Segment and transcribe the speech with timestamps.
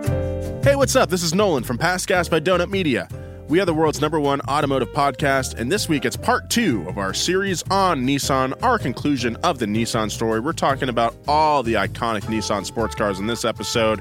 [0.00, 1.10] Hey, what's up?
[1.10, 3.08] This is Nolan from Past Gas by Donut Media.
[3.48, 6.96] We are the world's number one automotive podcast, and this week it's part two of
[6.96, 10.40] our series on Nissan, our conclusion of the Nissan story.
[10.40, 14.00] We're talking about all the iconic Nissan sports cars in this episode.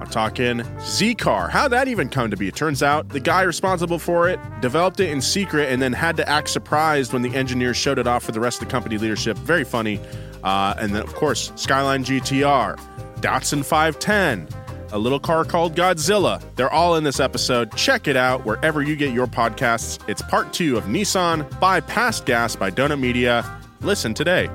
[0.00, 1.48] I'm talking Z Car.
[1.48, 2.48] How'd that even come to be?
[2.48, 6.16] It turns out the guy responsible for it developed it in secret and then had
[6.16, 8.98] to act surprised when the engineers showed it off for the rest of the company
[8.98, 9.36] leadership.
[9.38, 10.00] Very funny.
[10.42, 12.76] Uh, and then, of course, Skyline GTR,
[13.20, 14.48] Datsun 510
[14.92, 16.42] a little car called Godzilla.
[16.56, 17.74] They're all in this episode.
[17.76, 19.98] Check it out wherever you get your podcasts.
[20.08, 23.60] It's part two of Nissan by Past Gas by Donut Media.
[23.80, 24.48] Listen today.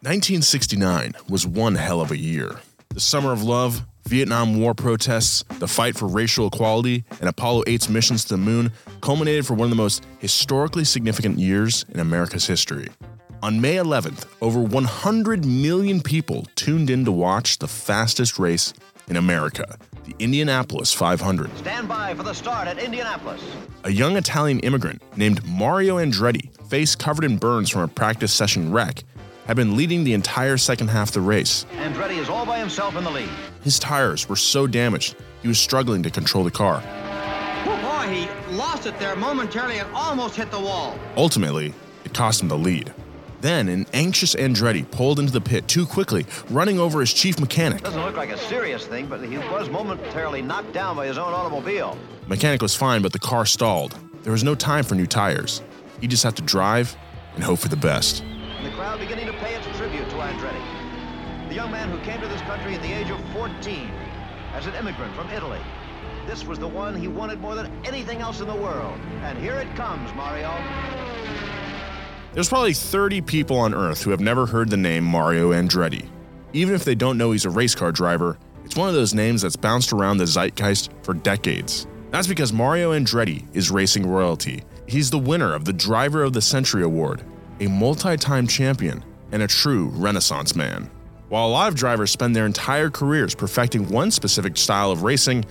[0.00, 2.60] Nineteen sixty nine was one hell of a year.
[2.98, 7.88] The summer of love, Vietnam War protests, the fight for racial equality, and Apollo 8's
[7.88, 12.48] missions to the moon culminated for one of the most historically significant years in America's
[12.48, 12.88] history.
[13.40, 18.74] On May 11th, over 100 million people tuned in to watch the fastest race
[19.06, 21.56] in America, the Indianapolis 500.
[21.58, 23.40] Stand by for the start at Indianapolis.
[23.84, 28.72] A young Italian immigrant named Mario Andretti, face covered in burns from a practice session
[28.72, 29.04] wreck,
[29.48, 31.64] had been leading the entire second half of the race.
[31.72, 33.30] Andretti is all by himself in the lead.
[33.64, 36.82] His tires were so damaged, he was struggling to control the car.
[37.66, 40.98] Oh boy, he lost it there momentarily and almost hit the wall.
[41.16, 41.72] Ultimately,
[42.04, 42.92] it cost him the lead.
[43.40, 47.82] Then, an anxious Andretti pulled into the pit too quickly, running over his chief mechanic.
[47.82, 51.32] Doesn't look like a serious thing, but he was momentarily knocked down by his own
[51.32, 51.96] automobile.
[52.24, 53.96] The mechanic was fine, but the car stalled.
[54.24, 55.62] There was no time for new tires.
[56.00, 56.96] He just had to drive
[57.34, 58.24] and hope for the best.
[58.58, 61.48] And the crowd beginning to pay its tribute to Andretti.
[61.48, 63.88] The young man who came to this country at the age of 14
[64.52, 65.60] as an immigrant from Italy.
[66.26, 68.98] This was the one he wanted more than anything else in the world.
[69.22, 70.52] And here it comes, Mario.
[72.34, 76.08] There's probably 30 people on Earth who have never heard the name Mario Andretti.
[76.52, 79.42] Even if they don't know he's a race car driver, it's one of those names
[79.42, 81.86] that's bounced around the zeitgeist for decades.
[82.10, 84.64] That's because Mario Andretti is racing royalty.
[84.86, 87.22] He's the winner of the Driver of the Century Award,
[87.60, 90.90] a multi time champion, and a true Renaissance man.
[91.28, 95.44] While a lot of drivers spend their entire careers perfecting one specific style of racing,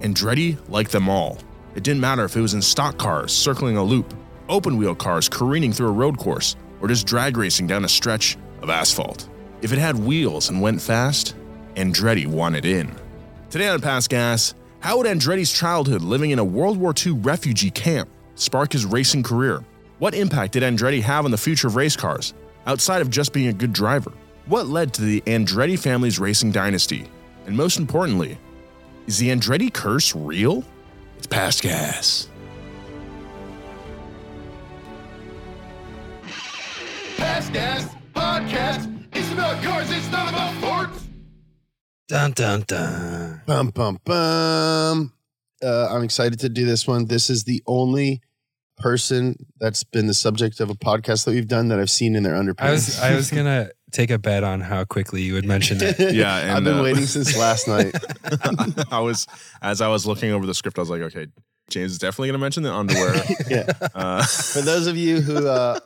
[0.00, 1.38] Andretti liked them all.
[1.74, 4.12] It didn't matter if it was in stock cars circling a loop,
[4.48, 8.36] open wheel cars careening through a road course, or just drag racing down a stretch
[8.60, 9.28] of asphalt.
[9.62, 11.36] If it had wheels and went fast,
[11.76, 12.90] Andretti wanted in.
[13.50, 17.70] Today on Past Gas, how would Andretti's childhood living in a World War II refugee
[17.70, 19.62] camp spark his racing career?
[20.00, 22.32] What impact did Andretti have on the future of race cars,
[22.64, 24.10] outside of just being a good driver?
[24.46, 27.06] What led to the Andretti family's racing dynasty?
[27.44, 28.38] And most importantly,
[29.06, 30.64] is the Andretti curse real?
[31.18, 32.30] It's Past Gas.
[37.18, 39.06] Past Gas Podcast.
[39.12, 41.06] It's about cars, it's not about sports.
[42.08, 43.42] Dun dun dun.
[43.44, 45.12] Bum bum bum.
[45.62, 47.04] Uh, I'm excited to do this one.
[47.04, 48.22] This is the only
[48.80, 52.22] person that's been the subject of a podcast that we've done that I've seen in
[52.22, 52.60] their underpants.
[52.60, 55.98] I was I was gonna take a bet on how quickly you would mention it.
[56.14, 57.94] Yeah, and, I've been uh, waiting since last night.
[58.90, 59.26] I was
[59.62, 61.26] as I was looking over the script, I was like, okay,
[61.68, 63.22] James is definitely going to mention the underwear.
[63.48, 63.72] yeah.
[63.94, 65.78] Uh, For those of you who uh,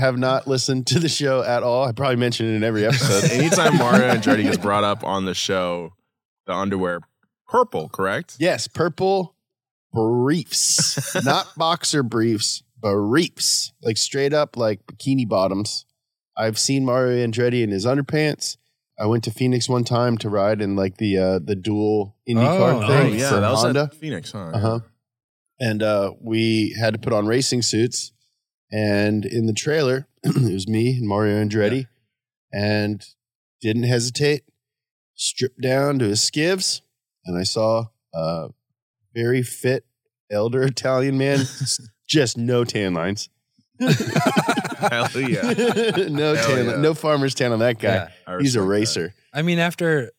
[0.00, 3.30] have not listened to the show at all, I probably mentioned it in every episode.
[3.30, 5.92] anytime Mario and Andretti gets brought up on the show,
[6.46, 7.00] the underwear
[7.48, 8.36] purple, correct?
[8.38, 9.33] yes, purple
[9.94, 15.86] briefs, not boxer briefs, briefs, like straight up like bikini bottoms.
[16.36, 18.56] I've seen Mario Andretti in his underpants.
[18.98, 22.82] I went to Phoenix one time to ride in like the uh, the dual IndyCar
[22.84, 23.20] Oh, thing nice.
[23.20, 23.90] yeah, for that was Honda.
[23.94, 24.50] Phoenix, huh?
[24.52, 24.78] Uh huh.
[25.60, 28.12] And uh, we had to put on racing suits.
[28.72, 31.86] And in the trailer, it was me and Mario Andretti,
[32.52, 33.04] and
[33.60, 34.42] didn't hesitate.
[35.16, 36.80] Stripped down to his skivs,
[37.24, 38.48] and I saw a
[39.14, 39.84] very fit
[40.30, 41.40] elder Italian man,
[42.08, 43.28] just no tan lines.
[43.80, 45.42] Hell yeah.
[46.08, 46.76] no Hell tan, yeah.
[46.76, 47.94] no farmer's tan on that guy.
[47.94, 48.08] Yeah.
[48.26, 49.00] I He's a respect that.
[49.00, 49.14] racer.
[49.32, 50.12] I mean, after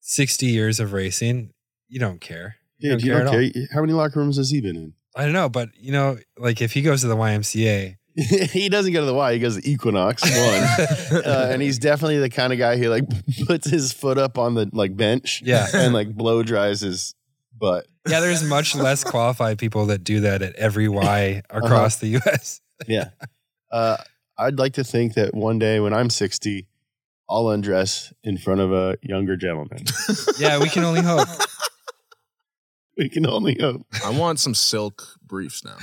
[0.00, 1.52] sixty years of racing,
[1.88, 2.56] you don't care.
[2.78, 3.68] You Dude, don't you care don't at care.
[3.72, 4.92] How many locker rooms has he been in?
[5.16, 8.92] I don't know, but you know, like if he goes to the YMCA, he doesn't
[8.92, 9.34] go to the Y.
[9.34, 13.04] He goes to Equinox one, uh, and he's definitely the kind of guy who like
[13.46, 15.66] puts his foot up on the like bench, Yeah.
[15.72, 17.14] and like blow dries his
[17.62, 17.86] butt.
[18.08, 21.64] yeah, there's much less qualified people that do that at every Y Uh-huh.
[21.64, 22.60] across the U.S.
[22.88, 23.10] Yeah,
[23.70, 23.96] uh,
[24.36, 26.66] I'd like to think that one day when I'm 60,
[27.30, 29.84] I'll undress in front of a younger gentleman.
[30.38, 31.28] Yeah, we can only hope.
[32.98, 33.86] We can only hope.
[34.04, 35.76] I want some silk briefs now.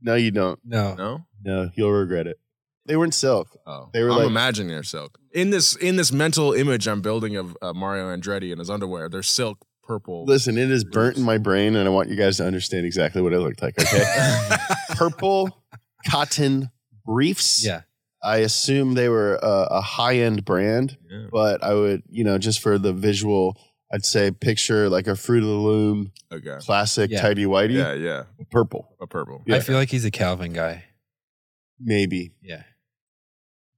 [0.00, 0.58] No, you don't.
[0.64, 0.94] No.
[0.94, 1.26] No?
[1.44, 2.38] No, you'll regret it.
[2.86, 3.48] They weren't silk.
[3.66, 5.18] Oh, They were I'm like- imagining they're silk.
[5.32, 9.08] In this in this mental image I'm building of uh, Mario Andretti in his underwear,
[9.08, 10.24] they're silk purple.
[10.26, 13.22] Listen, it is burnt in my brain, and I want you guys to understand exactly
[13.22, 13.78] what it looked like.
[13.78, 14.04] Okay,
[14.96, 15.62] purple
[16.10, 16.70] cotton
[17.04, 17.64] briefs.
[17.64, 17.82] Yeah.
[18.22, 21.26] I assume they were uh, a, a high end brand, Yeah.
[21.30, 23.58] but I would, you know, just for the visual,
[23.92, 26.56] I'd say picture like a Fruit of the Loom Okay.
[26.60, 27.20] classic Yeah.
[27.20, 28.22] tidy whitey, Yeah, yeah.
[28.50, 29.42] purple, A purple.
[29.46, 29.56] Yeah.
[29.56, 30.84] I feel like he's a Calvin guy.
[31.78, 32.62] maybe Yeah.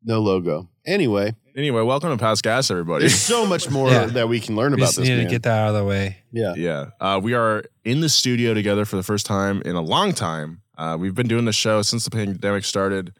[0.06, 0.69] No logo.
[0.87, 3.00] Anyway, Anyway, welcome to Past Gas, everybody.
[3.05, 4.05] there's so much more Yeah.
[4.06, 5.26] that we can learn We about just this needed man.
[5.26, 6.19] to get that out of the way.
[6.31, 6.91] yeah, yeah.
[7.00, 10.61] Uh, we are in the studio together for the first time in a long time.
[10.76, 13.14] Uh, we've been doing the show since the pandemic started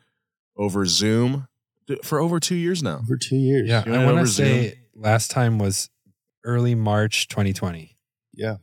[0.57, 1.49] over Zoom
[1.87, 3.01] d- for over two years now.
[3.09, 3.69] for two years.
[3.69, 3.83] Yeah.
[3.85, 5.89] Doing I it want to say last time was
[6.45, 7.97] early March 2020.
[8.35, 8.57] yeah.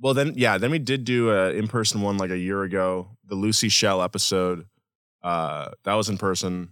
[0.00, 3.16] Well, then, yeah, then we did do a in person one like a year ago,
[3.26, 4.64] the Lucy Shell episode.
[5.24, 6.70] Uh, that was in person.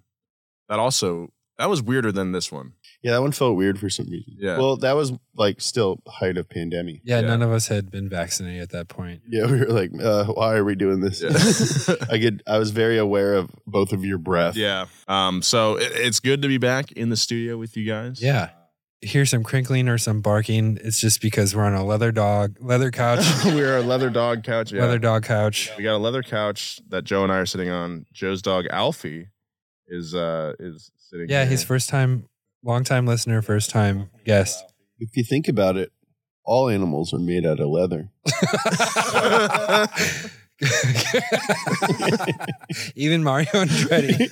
[0.69, 2.73] That also that was weirder than this one.
[3.03, 4.35] Yeah, that one felt weird for some reason.
[4.39, 4.59] Yeah.
[4.59, 7.01] Well, that was like still height of pandemic.
[7.05, 7.29] Yeah, Yeah.
[7.29, 9.23] none of us had been vaccinated at that point.
[9.29, 11.23] Yeah, we were like, uh, why are we doing this?
[11.23, 11.95] Yeah.
[12.11, 12.43] I could.
[12.47, 14.57] I was very aware of both of your breath.
[14.57, 14.87] Yeah.
[15.09, 15.41] Um.
[15.43, 18.21] So it, it's good to be back in the studio with you guys.
[18.21, 18.51] Yeah.
[19.03, 20.79] Hear some crinkling or some barking.
[20.83, 24.73] It's just because we're on a leather dog, leather couch, We're a leather dog couch.
[24.73, 24.81] Yeah.
[24.81, 25.71] leather dog couch.
[25.77, 28.07] We got a leather couch that Joe and I are sitting on.
[28.13, 29.29] Joe's dog Alfie
[29.89, 31.29] is uh is sitting.
[31.29, 31.51] Yeah, here.
[31.51, 32.29] he's first time,
[32.65, 34.63] long time listener, first time guest.
[34.99, 35.93] If you think about it,
[36.45, 38.11] all animals are made out of leather.
[42.97, 44.27] Even Mario Andretti.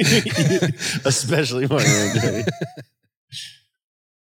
[1.07, 2.49] Especially Mario Andretti.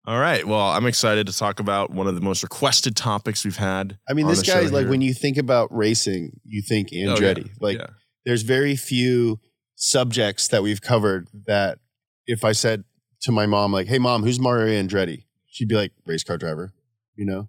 [0.07, 0.47] All right.
[0.47, 3.99] Well, I'm excited to talk about one of the most requested topics we've had.
[4.09, 4.91] I mean, on this the guy, show like here.
[4.91, 7.15] when you think about racing, you think Oh, yeah.
[7.15, 7.51] Andretti.
[7.61, 7.87] Like, Yeah.
[8.25, 9.39] there's very few
[9.83, 11.81] subjects that we've covered that
[12.25, 12.85] if I said
[13.23, 15.25] to my mom, like, hey, mom, who's Mario Andretti?
[15.47, 16.73] She'd be like, race car driver,
[17.17, 17.49] you know?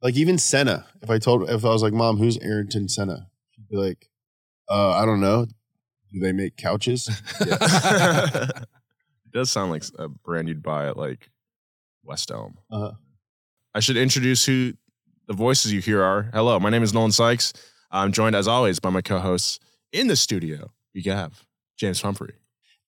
[0.00, 3.28] Like, even Senna, if I told, if I was like, mom, who's Ayrton Senna?
[3.50, 4.08] She'd be like,
[4.70, 5.44] uh, I don't know.
[5.44, 7.08] Do they make couches?
[7.40, 8.68] it
[9.30, 11.28] does sound like a brand you'd buy at like
[12.02, 12.56] West Elm.
[12.70, 12.92] Uh-huh.
[13.74, 14.72] I should introduce who
[15.26, 16.30] the voices you hear are.
[16.32, 17.52] Hello, my name is Nolan Sykes.
[17.90, 19.58] I'm joined as always by my co-hosts
[19.92, 20.70] in the studio.
[20.94, 21.44] We have
[21.76, 22.34] James Pumphrey.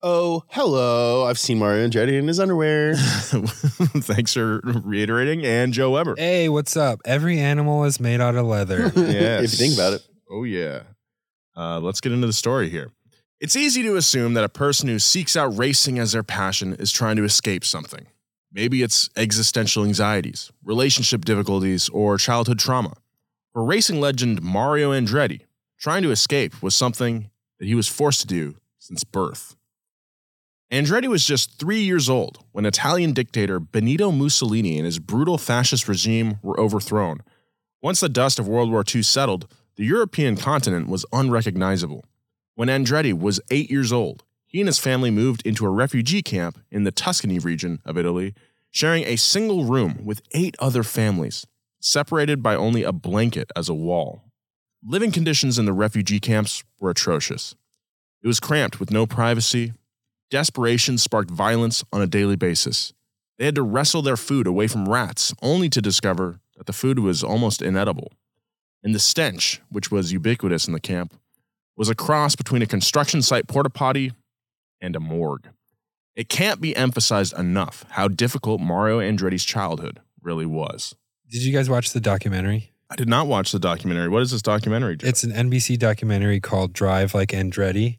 [0.02, 1.24] Oh, hello.
[1.26, 2.94] I've seen Mario Andretti in his underwear.
[2.96, 5.44] Thanks for reiterating.
[5.44, 6.14] And Joe Weber.
[6.16, 7.00] hey, what's up?
[7.04, 8.92] Every animal is made out of leather.
[8.94, 9.42] Yes.
[9.44, 10.02] If you think about it.
[10.30, 10.82] Oh, yeah.
[11.56, 12.90] Uh, let's get into the story here.
[13.40, 16.92] It's easy to assume that a person who seeks out racing as their passion is
[16.92, 18.06] trying to escape something.
[18.52, 22.94] Maybe it's existential anxieties, relationship difficulties, or childhood trauma.
[23.52, 25.42] For racing legend Mario Andretti,
[25.78, 28.56] trying to escape was something that he was forced to do
[28.86, 29.56] since birth.
[30.72, 35.88] Andretti was just three years old when Italian dictator Benito Mussolini and his brutal fascist
[35.88, 37.20] regime were overthrown.
[37.82, 39.46] Once the dust of World War II settled,
[39.76, 42.04] the European continent was unrecognizable.
[42.54, 46.58] When Andretti was eight years old, he and his family moved into a refugee camp
[46.70, 48.34] in the Tuscany region of Italy,
[48.70, 51.46] sharing a single room with eight other families,
[51.80, 54.22] separated by only a blanket as a wall.
[54.82, 57.54] Living conditions in the refugee camps were atrocious.
[58.26, 59.72] It was cramped with no privacy.
[60.32, 62.92] Desperation sparked violence on a daily basis.
[63.38, 66.98] They had to wrestle their food away from rats, only to discover that the food
[66.98, 68.10] was almost inedible.
[68.82, 71.14] And the stench, which was ubiquitous in the camp,
[71.76, 74.12] was a cross between a construction site porta potty
[74.80, 75.50] and a morgue.
[76.16, 80.96] It can't be emphasized enough how difficult Mario Andretti's childhood really was.
[81.30, 82.72] Did you guys watch the documentary?
[82.90, 84.08] I did not watch the documentary.
[84.08, 84.96] What is this documentary?
[84.96, 85.06] Joe?
[85.06, 87.98] It's an NBC documentary called Drive Like Andretti.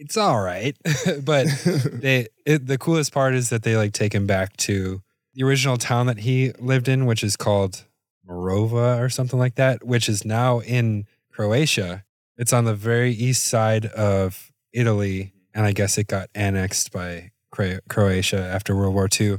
[0.00, 0.74] It's all right,
[1.22, 1.46] but
[1.92, 5.02] they it, the coolest part is that they like take him back to
[5.34, 7.84] the original town that he lived in, which is called
[8.26, 12.02] Morova or something like that, which is now in Croatia.
[12.38, 17.32] It's on the very east side of Italy, and I guess it got annexed by
[17.50, 19.36] Croatia after World War II.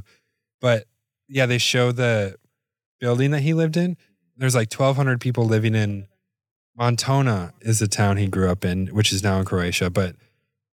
[0.60, 0.84] But
[1.26, 2.36] yeah, they show the
[3.00, 3.96] building that he lived in.
[4.36, 6.06] There's like 1,200 people living in
[6.76, 9.90] Montona is the town he grew up in, which is now in Croatia.
[9.90, 10.14] But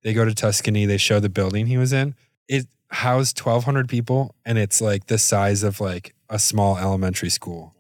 [0.04, 0.86] they go to Tuscany.
[0.86, 2.16] They show the building he was in.
[2.48, 7.76] It housed 1,200 people, and it's like the size of like a small elementary school.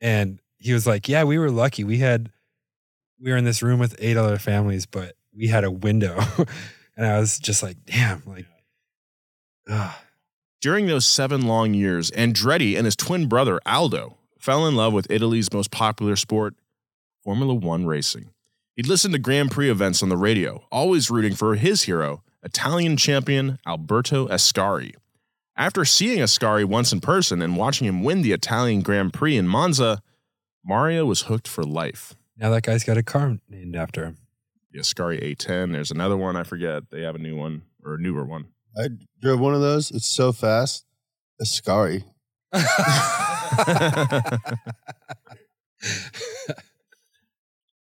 [0.00, 1.84] And he was like, "Yeah, we were lucky.
[1.84, 2.30] We had
[3.20, 6.18] we were in this room with eight other families, but we had a window."
[6.96, 8.46] and I was just like, "Damn!" Like,
[9.68, 9.94] ugh.
[10.60, 15.10] During those seven long years, Andretti and his twin brother Aldo fell in love with
[15.10, 16.54] Italy's most popular sport,
[17.24, 18.31] Formula One racing.
[18.74, 22.96] He'd listen to Grand Prix events on the radio, always rooting for his hero, Italian
[22.96, 24.94] champion Alberto Ascari.
[25.54, 29.46] After seeing Ascari once in person and watching him win the Italian Grand Prix in
[29.46, 30.00] Monza,
[30.64, 32.14] Mario was hooked for life.
[32.38, 34.16] Now that guy's got a car named after him.
[34.70, 36.88] The Ascari A10, there's another one, I forget.
[36.90, 38.46] They have a new one or a newer one.
[38.74, 38.88] I
[39.20, 39.90] drove one of those.
[39.90, 40.86] It's so fast.
[41.42, 42.04] Ascari.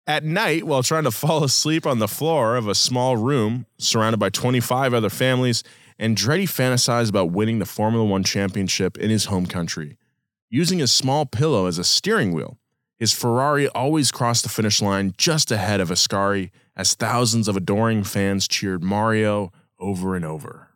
[0.06, 4.18] At night, while trying to fall asleep on the floor of a small room surrounded
[4.18, 5.64] by 25 other families,
[5.98, 9.96] Andretti fantasized about winning the Formula One championship in his home country.
[10.50, 12.58] Using his small pillow as a steering wheel,
[12.98, 18.04] his Ferrari always crossed the finish line just ahead of Ascari as thousands of adoring
[18.04, 20.68] fans cheered Mario over and over.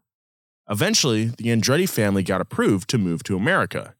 [0.69, 3.95] Eventually, the Andretti family got approved to move to America,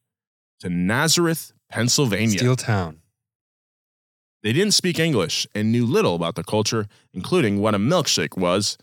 [0.59, 2.37] to Nazareth, Pennsylvania.
[2.37, 3.01] Steel Town.
[4.43, 8.77] They didn't speak English and knew little about the culture, including what a milkshake was.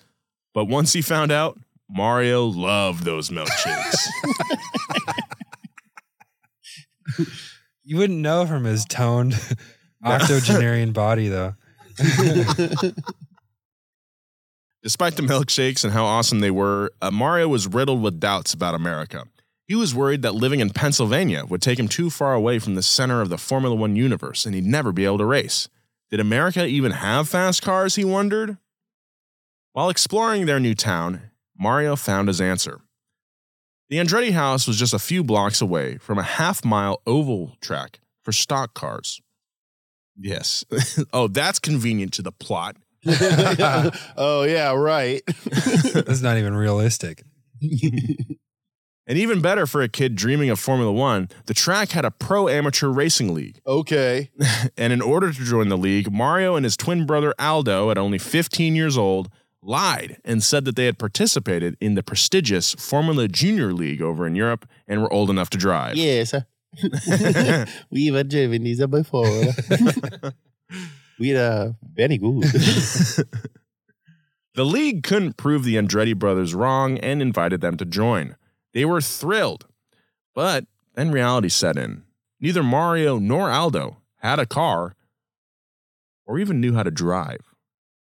[0.55, 3.97] But once he found out, Mario loved those milkshakes.
[7.89, 9.35] You wouldn't know from his toned
[10.05, 11.55] octogenarian body, though.
[14.83, 18.75] Despite the milkshakes and how awesome they were, uh, Mario was riddled with doubts about
[18.75, 19.25] America.
[19.69, 22.83] He was worried that living in Pennsylvania would take him too far away from the
[22.83, 25.69] center of the Formula One universe and he'd never be able to race.
[26.11, 28.57] Did America even have fast cars, he wondered?
[29.75, 31.21] While exploring their new town,
[31.55, 32.81] Mario found his answer.
[33.91, 38.01] The Andretti house was just a few blocks away from a half mile oval track
[38.23, 39.21] for stock cars.
[40.19, 40.65] Yes.
[41.13, 42.77] oh, that's convenient to the plot.
[43.07, 45.23] oh yeah, right.
[45.95, 47.23] That's not even realistic.
[49.09, 52.47] And even better for a kid dreaming of Formula One, the track had a pro
[52.47, 53.61] amateur racing league.
[53.67, 54.31] okay.
[54.77, 58.19] And in order to join the league, Mario and his twin brother Aldo, at only
[58.19, 59.31] 15 years old,
[59.63, 64.35] lied and said that they had participated in the prestigious Formula Junior League over in
[64.35, 65.97] Europe and were old enough to drive.
[65.97, 66.35] Yes.
[67.91, 69.25] we were driving these before.
[71.19, 72.45] we are uh, very good.
[74.55, 78.37] The league couldn't prove the Andretti brothers wrong and invited them to join.
[78.75, 79.67] They were thrilled.
[80.35, 82.05] But then reality set in.
[82.41, 84.95] Neither Mario nor Aldo had a car
[86.27, 87.41] or even knew how to drive.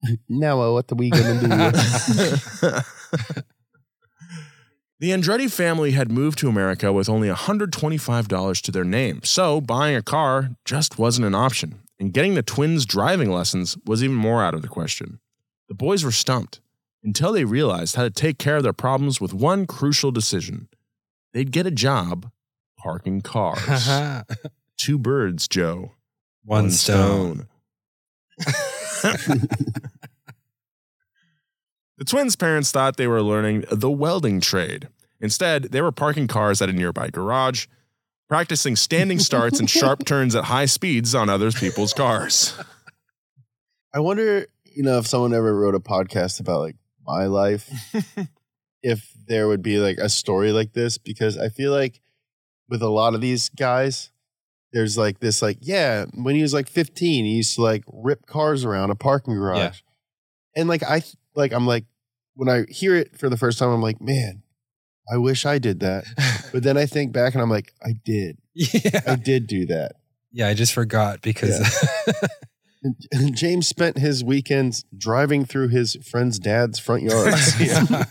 [0.29, 1.71] now uh, what are we gonna
[2.61, 2.79] do?
[4.99, 9.95] The Andretti family had moved to America with only $125 to their name, so buying
[9.95, 14.43] a car just wasn't an option, and getting the twins driving lessons was even more
[14.43, 15.19] out of the question.
[15.69, 16.61] The boys were stumped
[17.07, 20.67] until they realized how to take care of their problems with one crucial decision.
[21.33, 22.29] They'd get a job
[22.77, 23.89] parking cars.
[24.77, 25.93] Two birds, Joe.
[26.43, 27.47] One stone.
[31.97, 34.87] The twins' parents thought they were learning the welding trade.
[35.19, 37.65] Instead, they were parking cars at a nearby garage,
[38.29, 42.53] practicing standing starts and sharp turns at high speeds on other people's cars.
[43.95, 46.75] I wonder, you know, if someone ever wrote a podcast about like
[47.07, 47.69] my life,
[48.83, 52.01] if there would be like a story like this, because I feel like
[52.69, 54.11] with a lot of these guys,
[54.73, 58.25] there's like this, like, yeah, when he was like 15, he used to like rip
[58.25, 59.59] cars around a parking garage.
[59.59, 59.71] Yeah.
[60.61, 61.01] And like, I,
[61.35, 61.85] like, I'm like,
[62.35, 64.43] when I hear it for the first time, I'm like, man,
[65.11, 66.05] I wish I did that.
[66.53, 68.37] But then I think back and I'm like, I did.
[68.53, 69.97] yeah I did do that.
[70.31, 71.59] yeah, I just forgot because
[72.07, 72.15] and
[73.33, 77.55] James spent his weekends driving through his friend's dad's front yards.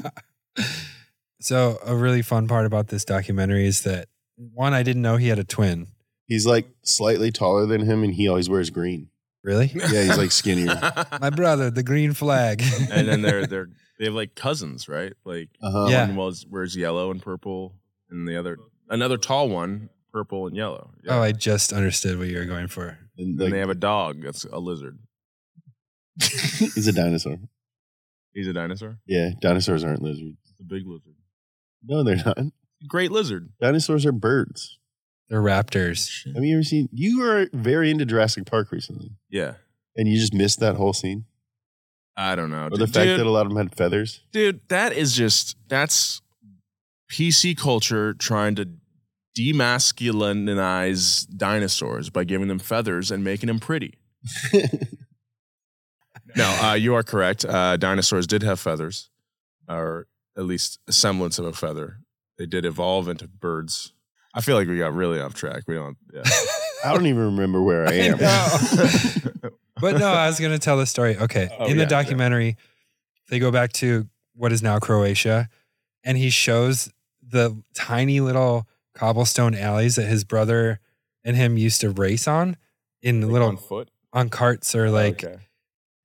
[1.40, 5.28] so a really fun part about this documentary is that one, I didn't know he
[5.28, 5.88] had a twin.
[6.26, 9.08] He's like slightly taller than him and he always wears green.
[9.42, 9.70] Really?
[9.74, 10.78] Yeah, he's like skinnier.
[11.20, 12.62] My brother, the green flag.
[12.90, 13.68] and then they're they're
[13.98, 15.12] they have like cousins, right?
[15.24, 15.86] Like Uh-huh.
[15.88, 16.06] Yeah.
[16.08, 17.74] one was wears yellow and purple,
[18.10, 18.58] and the other
[18.90, 20.90] another tall one, purple and yellow.
[21.08, 22.98] Oh, I just understood what you were going for.
[23.18, 24.98] And And they have a dog that's a lizard.
[26.20, 27.38] he's a dinosaur.
[28.32, 28.98] He's a dinosaur.
[29.06, 30.36] Yeah, dinosaurs aren't lizards.
[30.50, 31.14] It's a big lizard.
[31.84, 32.38] No, they're not.
[32.88, 33.50] Great lizard.
[33.60, 34.78] Dinosaurs are birds.
[35.28, 36.24] They're raptors.
[36.34, 36.88] Have you ever seen?
[36.92, 39.54] You were very into Jurassic Park recently, Yeah.
[39.96, 41.24] and you just missed that whole scene,
[42.16, 42.66] I don't know.
[42.66, 44.20] or the dude, fact that a lot of them had feathers.
[44.32, 46.20] dude, that is just that's
[47.10, 48.68] PC culture trying to
[49.38, 53.94] demasculinize dinosaurs by giving them feathers and making them pretty.
[56.36, 57.44] No, uh, you are correct.
[57.44, 59.08] Uh, dinosaurs did have feathers,
[59.68, 62.00] or at least a semblance of a feather.
[62.36, 63.92] They did evolve into birds.
[64.34, 65.62] I feel like we got really off track.
[65.66, 65.96] We don't.
[66.12, 66.22] Yeah.
[66.84, 68.18] I don't even remember where I am.
[69.80, 71.16] but no, I was going to tell the story.
[71.16, 71.48] Okay.
[71.58, 72.56] Oh, in the yeah, documentary,
[73.30, 75.48] they go back to what is now Croatia
[76.04, 76.92] and he shows
[77.26, 80.80] the tiny little cobblestone alleys that his brother
[81.24, 82.56] and him used to race on
[83.02, 83.90] in little on foot.
[84.12, 85.36] on carts or like Okay.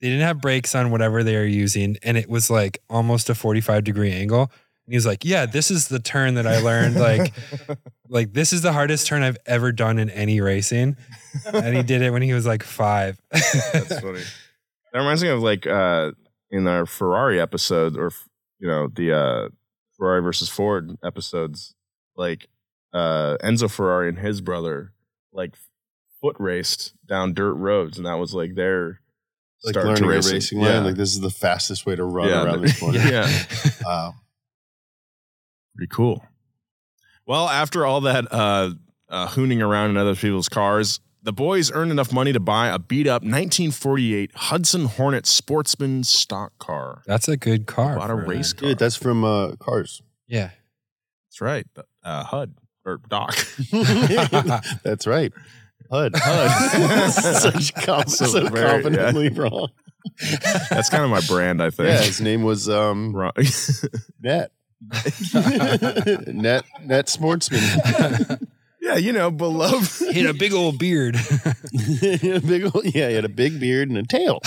[0.01, 3.36] they didn't have brakes on whatever they were using and it was like almost a
[3.36, 4.51] 45 degree angle
[4.86, 7.33] and he was like yeah this is the turn that i learned like
[8.10, 10.98] like this is the hardest turn i've ever done in any racing
[11.53, 14.21] and he did it when he was like five That's funny.
[14.91, 16.12] That reminds me of like uh
[16.50, 18.12] in our Ferrari episode or
[18.60, 19.50] you know the uh
[19.98, 21.74] Ferrari versus Ford episodes
[22.17, 22.48] like
[22.93, 24.93] uh Enzo Ferrari and his brother
[25.33, 25.55] like
[26.21, 29.00] foot raced down dirt roads and that was like their
[29.63, 30.33] Like start to learning a racing.
[30.33, 30.69] racing yeah.
[30.75, 30.83] line.
[30.86, 33.00] Like this is the fastest way to run Yeah, around this corner.
[33.10, 33.27] yeah.
[33.86, 34.15] Wow.
[35.75, 36.24] Pretty cool.
[37.25, 38.71] Well, after all that uh,
[39.10, 42.77] uh, hooning around in other people's cars, the boys earned enough money to buy a
[42.79, 47.03] beat up 1948 Hudson Hornet Sportsman stock car.
[47.05, 48.60] that's a good car Bought a race that.
[48.60, 48.69] car.
[48.69, 50.01] Dude, that's from uh, Cars.
[50.27, 50.50] yeah
[51.29, 51.65] That's right.
[52.03, 52.53] Uh, HUD
[52.86, 53.36] or Doc.
[54.84, 55.32] that's right.
[55.92, 56.14] HUD.
[56.16, 57.12] HUD.
[57.12, 59.70] Such com- So so, very- confidently wrong.
[60.70, 61.90] That's kind of my brand, I think.
[61.90, 63.34] Yeah, his name was um, Wrong.
[64.22, 64.52] Net.
[66.28, 67.62] Net Net Sportsman.
[68.82, 69.92] yeah, you know, beloved.
[70.12, 73.90] he had a big old beard a big old, yeah, he had a big beard
[73.90, 74.40] and a tail.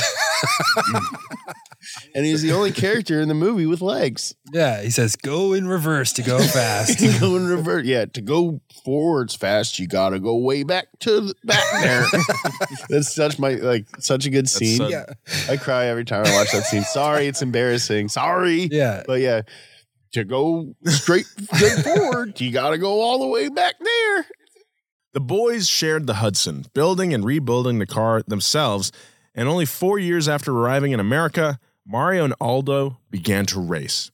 [2.15, 4.35] And he's the only character in the movie with legs.
[4.53, 7.85] yeah he says go in reverse to go fast to go in reverse.
[7.87, 12.05] Yeah, to go forwards fast, you gotta go way back to the back there.
[12.89, 14.79] That's such my like such a good scene.
[14.79, 15.05] so- yeah
[15.49, 16.85] I cry every time I watch that scene.
[16.85, 18.09] Sorry, it's embarrassing.
[18.09, 18.69] Sorry.
[18.71, 19.43] yeah But yeah,
[20.13, 24.27] to go straight straight forward, you gotta go all the way back there.
[25.13, 28.91] The boys shared the Hudson, building and rebuilding the car themselves.
[29.37, 34.11] And only four years after arriving in America, Mario and Aldo began to race.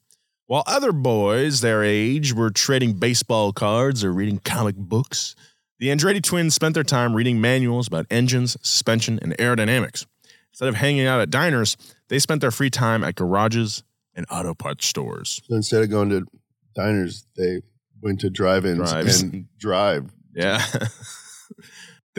[0.46, 5.36] While other boys their age were trading baseball cards or reading comic books,
[5.78, 10.06] the Andretti twins spent their time reading manuals about engines, suspension, and aerodynamics.
[10.52, 11.76] Instead of hanging out at diners,
[12.08, 15.40] they spent their free time at garages and auto parts stores.
[15.48, 16.26] So instead of going to
[16.74, 17.62] diners, they
[18.02, 19.22] went to drive-ins Drives.
[19.22, 20.10] and drive.
[20.32, 20.64] Yeah.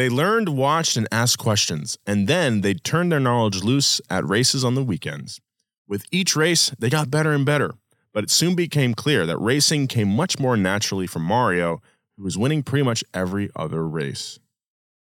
[0.01, 4.65] They learned, watched, and asked questions, and then they turned their knowledge loose at races
[4.65, 5.39] on the weekends.
[5.87, 7.75] With each race, they got better and better,
[8.11, 11.83] but it soon became clear that racing came much more naturally from Mario,
[12.17, 14.39] who was winning pretty much every other race.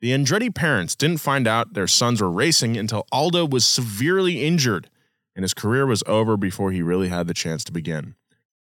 [0.01, 4.89] The Andretti parents didn't find out their sons were racing until Aldo was severely injured,
[5.35, 8.15] and his career was over before he really had the chance to begin.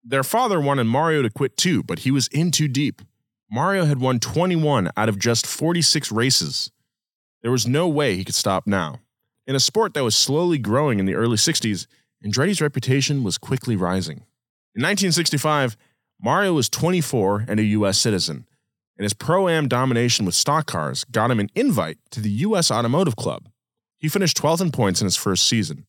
[0.04, 3.00] Their father wanted Mario to quit too, but he was in too deep.
[3.50, 6.70] Mario had won 21 out of just 46 races.
[7.42, 9.00] There was no way he could stop now.
[9.46, 11.86] In a sport that was slowly growing in the early 60s,
[12.24, 14.16] Andretti's reputation was quickly rising.
[14.74, 15.76] In 1965,
[16.20, 17.98] Mario was 24 and a U.S.
[17.98, 18.46] citizen,
[18.96, 22.70] and his pro am domination with stock cars got him an invite to the U.S.
[22.70, 23.48] Automotive Club.
[23.98, 25.86] He finished 12th in points in his first season.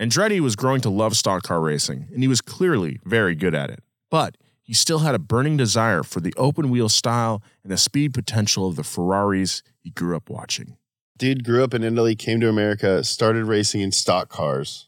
[0.00, 3.70] Andretti was growing to love stock car racing, and he was clearly very good at
[3.70, 3.82] it.
[4.10, 4.36] But
[4.68, 8.68] he still had a burning desire for the open wheel style and the speed potential
[8.68, 10.76] of the Ferraris he grew up watching.
[11.16, 14.86] Dude grew up in Italy, came to America, started racing in stock cars.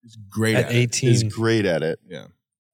[0.00, 0.76] He's great at at, it.
[0.76, 2.26] 18 Is great at it, Yeah.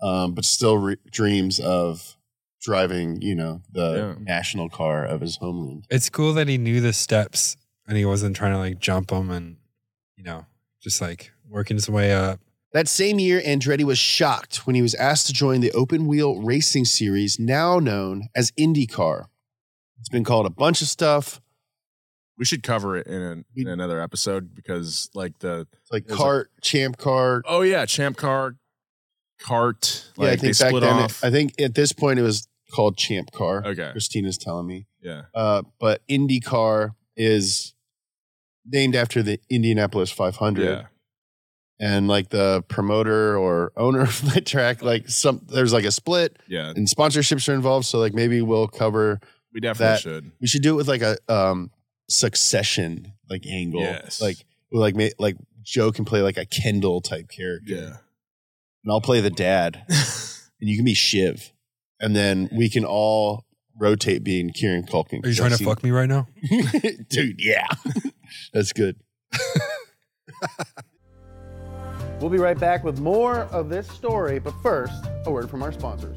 [0.02, 2.18] um, but still re- dreams of
[2.60, 4.14] driving, you know, the Yeah.
[4.22, 5.86] national car of his homeland.
[5.88, 7.56] It's cool that he knew the steps
[7.88, 9.56] and he wasn't trying to like jump them and,
[10.18, 10.44] you know,
[10.82, 12.40] just like working his way up.
[12.74, 16.42] That same year, Andretti was shocked when he was asked to join the open wheel
[16.42, 19.26] racing series, now known as IndyCar.
[20.00, 21.40] It's been called a bunch of stuff,
[22.36, 26.50] We should cover it in, an, in another episode because, like, the It's like cart,
[26.58, 27.42] kart, champ car.
[27.46, 28.56] oh, yeah, Champ Car,
[29.40, 31.20] Cart, like yeah, I they think back split then, it-.
[31.22, 33.62] I think at this point it was called champ car.
[33.64, 33.90] okay.
[33.92, 34.86] Christina's telling me.
[35.00, 35.22] Yeah.
[35.32, 37.74] Uh, but IndyCar is
[38.66, 40.64] named after the Indianapolis 500.
[40.64, 40.82] Yeah.
[41.86, 46.38] And like the promoter or owner of the track, like some, there's like a split
[46.48, 46.70] Yeah.
[46.74, 47.84] and sponsorships are involved.
[47.84, 49.20] So like maybe we'll cover,
[49.52, 50.32] We definitely that- should.
[50.40, 51.70] we should do it with like a um,
[52.08, 53.82] succession like angle.
[53.82, 54.20] Yes.
[54.22, 54.38] Like,
[54.72, 57.74] with like, ma- like Joe can play like a Kendall type character.
[57.74, 57.96] Yeah.
[58.84, 61.52] And I'll play the dad and you can be Shiv.
[62.00, 63.44] And then we can all
[63.78, 65.22] rotate being Kieran Culkin.
[65.24, 66.28] Are you trying to fuck me right now?
[67.10, 67.66] Dude, yeah.
[68.54, 68.96] That's good.
[72.20, 75.72] We'll be right back with more of this story, but first, a word from our
[75.72, 76.16] sponsors.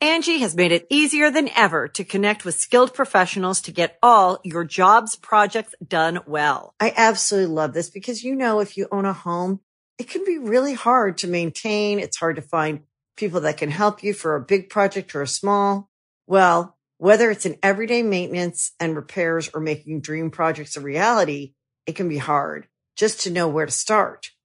[0.00, 4.38] Angi has made it easier than ever to connect with skilled professionals to get all
[4.44, 6.72] your jobs projects done well.
[6.78, 9.60] I absolutely love this because, you know, if you own a home,
[9.98, 11.98] it can be really hard to maintain.
[11.98, 12.84] It's hard to find
[13.16, 15.90] people that can help you for a big project or a small.
[16.28, 21.54] Well, whether it's in everyday maintenance and repairs or making dream projects a reality,
[21.86, 24.30] it can be hard just to know where to start.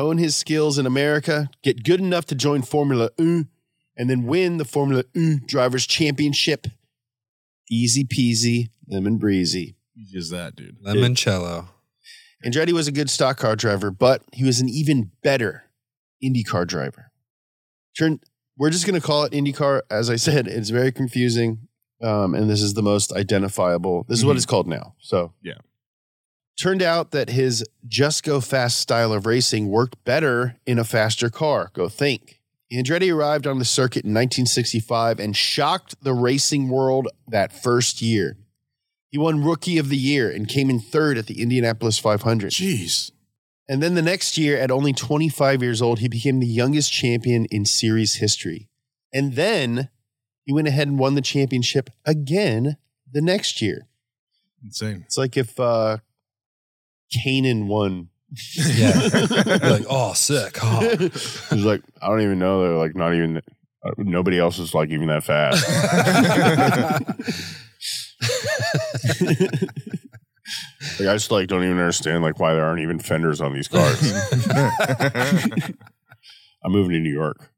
[0.00, 3.42] Hone his skills in America, get good enough to join Formula E,
[3.98, 6.66] and then win the Formula E Drivers' Championship.
[7.70, 9.76] Easy peasy, lemon breezy.
[9.94, 10.82] Easy as that, dude.
[10.82, 11.68] Lemoncello.
[12.42, 15.64] Andretti was a good stock car driver, but he was an even better
[16.24, 17.12] IndyCar driver.
[17.98, 18.20] Turn,
[18.56, 19.82] we're just going to call it IndyCar.
[19.90, 21.68] As I said, it's very confusing,
[22.02, 24.06] um, and this is the most identifiable.
[24.08, 24.36] This is what Mhm.
[24.36, 24.94] it's called now.
[25.00, 25.58] So Yeah.
[26.60, 31.30] Turned out that his just go fast style of racing worked better in a faster
[31.30, 31.70] car.
[31.72, 32.38] Go think.
[32.70, 38.36] Andretti arrived on the circuit in 1965 and shocked the racing world that first year.
[39.08, 42.50] He won Rookie of the Year and came in third at the Indianapolis 500.
[42.52, 43.10] Jeez.
[43.66, 47.46] And then the next year, at only 25 years old, he became the youngest champion
[47.46, 48.68] in series history.
[49.14, 49.88] And then
[50.44, 52.76] he went ahead and won the championship again
[53.10, 53.88] the next year.
[54.62, 55.04] Insane.
[55.06, 55.98] It's like if uh
[57.14, 58.08] Kanan won.
[58.54, 59.08] Yeah.
[59.12, 60.58] You're like, oh, sick.
[60.62, 60.96] Oh.
[60.96, 62.62] He's like, I don't even know.
[62.62, 63.42] They're like, not even,
[63.84, 65.66] uh, nobody else is like even that fast.
[70.98, 73.68] like, I just like don't even understand like why there aren't even fenders on these
[73.68, 74.12] cars.
[76.62, 77.50] I'm moving to New York.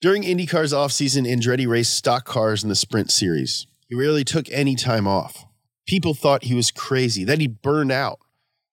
[0.00, 3.66] During IndyCar's offseason, Andretti raced stock cars in the Sprint Series.
[3.88, 5.44] He rarely took any time off.
[5.88, 8.20] People thought he was crazy, that he burned out.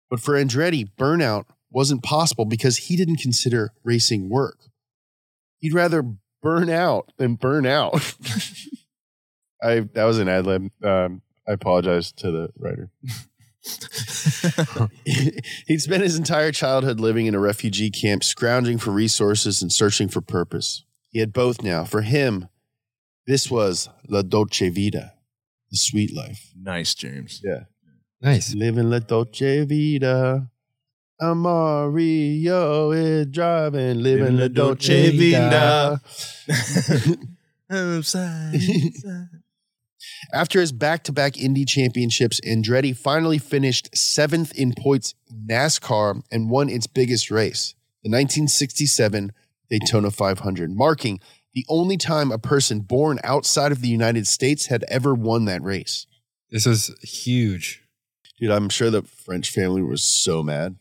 [0.09, 4.57] But for Andretti, burnout wasn't possible because he didn't consider racing work.
[5.59, 6.03] He'd rather
[6.41, 7.93] burn out than burn out.
[9.63, 10.71] I that was an ad lib.
[10.83, 12.89] Um, I apologize to the writer.
[15.05, 20.09] He'd spent his entire childhood living in a refugee camp, scrounging for resources and searching
[20.09, 20.83] for purpose.
[21.09, 21.85] He had both now.
[21.85, 22.49] For him,
[23.25, 25.13] this was la dolce vita,
[25.73, 26.51] the sweet life.
[26.55, 27.41] nice, James.
[27.43, 27.63] Yeah.
[28.21, 28.53] nice.
[28.53, 30.47] Living la dolce vita.
[31.19, 35.99] Mario is driving, living la dolce vita.
[40.31, 45.15] After his back to back Indy championships, Andretti finally finished seventh in points
[45.49, 49.31] NASCAR and won its biggest race, the 1967
[49.71, 51.19] Daytona 500, marking
[51.53, 55.61] the only time a person born outside of the United States had ever won that
[55.61, 56.07] race.
[56.49, 57.83] This is huge.
[58.39, 60.75] Dude, I'm sure the French family was so mad.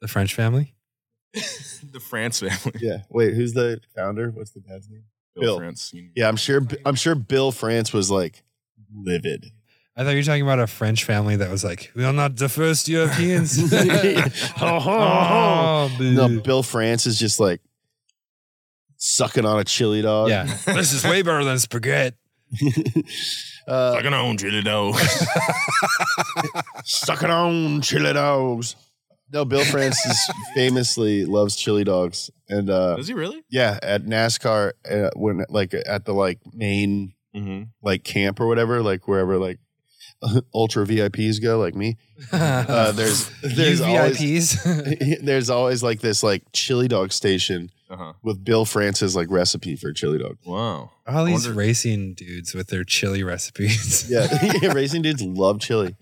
[0.00, 0.74] The French family.
[1.34, 2.80] the France family.
[2.80, 3.02] Yeah.
[3.10, 4.30] Wait, who's the founder?
[4.30, 5.04] What's the dad's name?
[5.34, 5.58] Bill.
[5.58, 5.82] France.
[5.82, 6.10] Senior.
[6.14, 6.62] Yeah, I'm sure.
[6.84, 8.42] I'm sure Bill France was like
[8.94, 9.52] livid.
[9.96, 12.36] I thought you were talking about a French family that was like, we are not
[12.36, 13.58] the first Europeans.
[14.60, 15.90] Oh, oh, oh.
[15.90, 16.40] oh, No, boo.
[16.40, 17.60] Bill France is just like
[18.98, 20.28] sucking on a chili dog.
[20.28, 20.44] yeah.
[20.66, 22.16] this is way better than spaghetti.
[23.66, 24.94] uh, Fucking on chili dog.
[26.84, 28.76] sucking on chili dogs.
[29.30, 33.44] No, Bill Francis famously loves chili dogs, and uh, Does he really?
[33.50, 37.64] yeah, at NASCAR uh, when like at the like main Mm-hmm.
[37.82, 39.60] like camp or whatever, like wherever like
[40.54, 41.98] ultra VIPs go, like me.
[42.32, 45.22] Uh, there's there's always, UVIPs.
[45.24, 48.12] there's always like this like chili dog station Uh-huh.
[48.22, 50.36] with Bill France's like recipe for chili dog.
[50.44, 50.90] Wow.
[51.06, 54.10] All these wonder- racing dudes with their chili recipes.
[54.10, 54.26] Yeah,
[54.62, 55.96] yeah racing dudes love chili.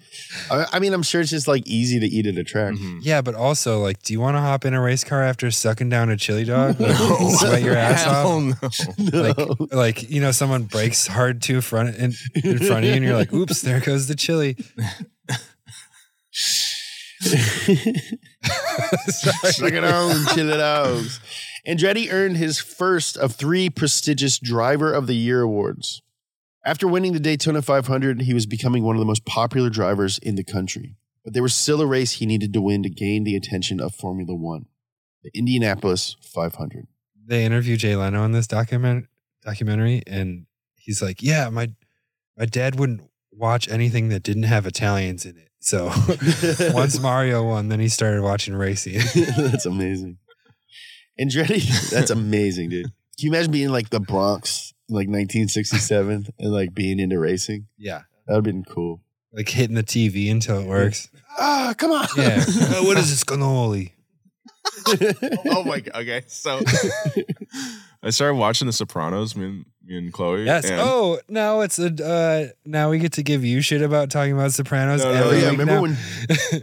[0.50, 2.74] I, I mean, I'm sure it's just like easy to eat at a track.
[2.74, 2.98] Mhm.
[3.02, 5.88] Yeah, but also, like, do you want to hop in a race car after sucking
[5.88, 6.80] down a chili dog?
[6.80, 6.96] Like,
[7.38, 8.98] sweat your ass Hell off?
[8.98, 9.22] no.
[9.22, 9.56] Like, No.
[9.72, 13.14] like you know, someone breaks hard too front in, in front of you, and you're
[13.14, 14.56] like, "Oops, there goes the chili."
[18.42, 21.02] Suck it on, chill it out.
[21.66, 26.00] Andretti earned his first of three prestigious Driver of the Year awards.
[26.64, 30.36] After winning the Daytona 500, he was becoming one of the most popular drivers in
[30.36, 30.96] the country.
[31.24, 33.94] But there was still a race he needed to win to gain the attention of
[33.94, 34.66] Formula One
[35.22, 36.86] the Indianapolis 500.
[37.26, 39.08] they interview Jay Leno in this document
[39.42, 41.72] documentary, and he's like, "Yeah, my
[42.36, 45.48] my dad wouldn't watch anything that didn't have Italians in it.
[45.58, 45.90] So
[46.72, 49.00] once Mario won, then he started watching racing.
[49.36, 50.18] that's amazing.
[51.20, 52.84] Andretti, that's amazing, dude.
[52.86, 57.66] Can you imagine being like the Bronx in like 1967 and like being into racing?
[57.78, 59.00] yeah, That would have been cool.
[59.32, 61.08] like hitting the TV until it works.
[61.38, 62.06] Ah, come on.
[62.16, 63.92] Yeah, Uh, what is this cannoli?
[65.50, 66.02] oh my god.
[66.02, 66.60] Okay, so
[68.06, 69.34] I started watching The Sopranos.
[69.36, 70.44] Me and, me and Chloe.
[70.44, 70.64] Yes.
[70.70, 74.32] and- Oh, now it's a uh, now we get to give you shit about talking
[74.32, 75.82] about Sopranos No, no, every Oh, yeah, remember now.
[75.82, 75.96] when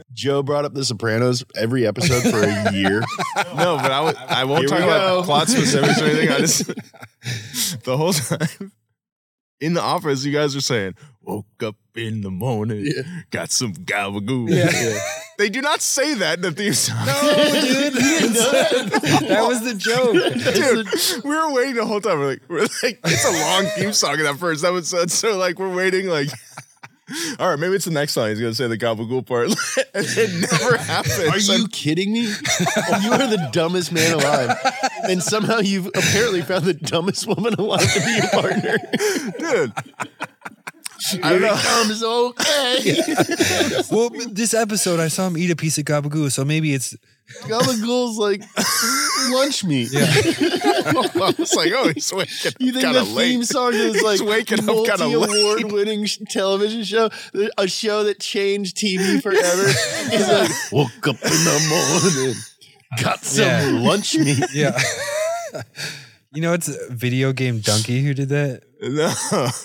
[0.14, 3.00] Joe brought up The Sopranos every episode for a year?
[3.56, 5.24] no, but I, w- I won't Here talk about go.
[5.24, 6.30] plot specifics or anything.
[6.30, 6.66] I just
[7.84, 8.72] the whole time
[9.64, 13.04] in the office, you guys are saying, "Woke up in the morning, Yeah.
[13.32, 15.00] got some gabagool." Yeah.
[15.36, 17.08] They do not say that in the theme song.
[17.08, 17.20] No,
[17.60, 17.94] dude,
[19.30, 20.14] that was the joke.
[20.14, 22.20] Dude, we were waiting the whole time.
[22.20, 25.10] We're like, we're like, it's a long theme song in that first episode.
[25.10, 26.06] So like, we're waiting.
[26.06, 26.30] Like,
[27.40, 28.30] all right, maybe it's the next song.
[28.30, 29.50] He's gonna say the gabagool part,
[29.94, 31.50] it never happens.
[31.50, 32.22] Are you kidding me?
[32.22, 34.58] You are the dumbest man alive.
[35.10, 38.78] And somehow you've apparently found the dumbest woman alive to be your partner.
[39.40, 39.74] dude?
[41.22, 41.54] I Here don't know.
[41.56, 42.04] it comes,
[43.90, 43.92] okay.
[43.92, 46.96] Well, this episode I saw him eat a piece of gabagool, so maybe it's
[47.44, 48.42] Gabagool's like
[49.32, 49.90] lunch meat.
[49.94, 53.46] It's like, oh, he's waking You think the of theme late.
[53.48, 57.10] song is like waking up kinda multi-award winning television show,
[57.58, 59.68] a show that changed TV forever?
[60.12, 62.36] He's like, woke up in the morning,
[63.02, 63.70] got some Yeah.
[63.82, 64.44] lunch meat.
[64.54, 64.78] yeah.
[66.34, 68.64] You know, it's video game donkey who did that.
[68.82, 69.14] No,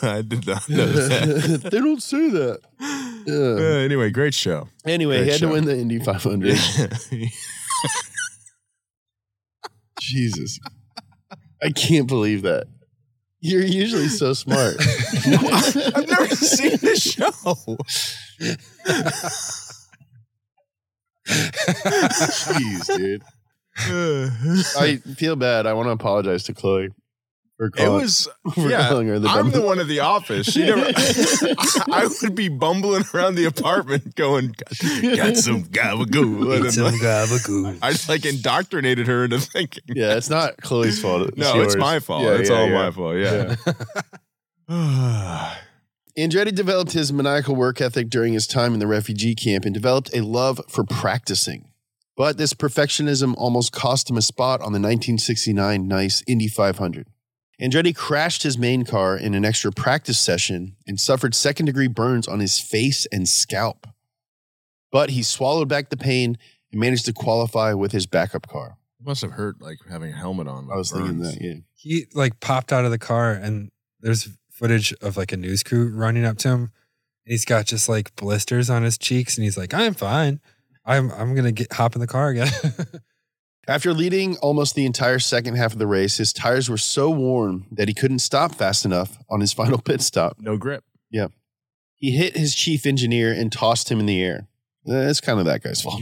[0.09, 1.61] I did not know that.
[1.73, 2.61] they don't say that.
[2.81, 3.79] Uh, Yeah.
[3.85, 4.69] anyway, great show.
[4.87, 5.49] Anyway, Great he had show.
[5.49, 6.57] to win the Indy 500.
[10.01, 10.59] Jesus.
[11.63, 12.67] I can't believe that.
[13.41, 14.77] You're usually so smart.
[14.81, 17.31] I've never seen this show.
[21.27, 23.23] Jeez, dude.
[23.79, 25.67] I feel bad.
[25.67, 26.91] I want to apologize to Chloe
[27.57, 28.89] for It calling, was for yeah.
[28.89, 30.47] calling her the I'm dumb- the one at the office.
[30.47, 30.81] She never.
[31.93, 37.79] I would be bumbling around the apartment, going, "Got some gabagool." And then, like, gabagool.
[37.83, 39.83] I just like indoctrinated her into thinking.
[39.89, 41.37] Yeah, it's not Chloe's fault.
[41.37, 42.23] No, it's my fault.
[42.23, 42.75] Yeah, it's yeah, all yeah.
[42.75, 43.17] my fault.
[43.17, 43.57] Yeah.
[46.19, 50.15] Andretti developed his maniacal work ethic during his time in the refugee camp and developed
[50.15, 51.68] a love for practicing.
[52.19, 57.07] But this perfectionism almost cost him a spot on the 1969 Nice Indy 500.
[57.63, 62.27] Andretti crashed his main car in an extra practice session and suffered second degree burns
[62.27, 63.87] on his face and scalp.
[64.91, 66.37] But he swallowed back the pain
[66.73, 68.79] and managed to qualify with his backup car.
[68.99, 70.69] It must have hurt like having a helmet on.
[70.73, 71.55] I was thinking that, yeah.
[71.77, 75.89] He like popped out of the car, and there's footage of like a news crew
[75.95, 76.73] running up to him.
[77.25, 80.41] He's got just like blisters on his cheeks, and he's like, "I'm fine.
[80.89, 82.51] I'm I'm gonna get hop in the car again."
[83.69, 87.67] After leading almost the entire second half of the race, his tires were so worn
[87.71, 90.39] that he couldn't stop fast enough on his final pit stop.
[90.41, 90.85] No grip.
[91.11, 91.29] Yeah.
[91.97, 94.49] He hit his chief engineer and tossed him in the air.
[94.87, 96.01] That's kind of that guy's fault.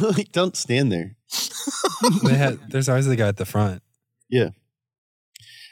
[0.00, 1.16] like, don't stand there.
[2.22, 3.82] they had, there's always the guy at the front.
[4.28, 4.50] Yeah.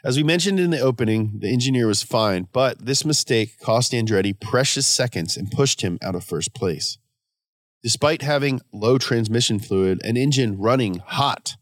[0.04, 4.38] As we mentioned in the opening, the engineer was fine, but this mistake cost Andretti
[4.38, 6.98] precious seconds and pushed him out of first place.
[7.82, 11.56] Despite having low transmission fluid, an engine running hot,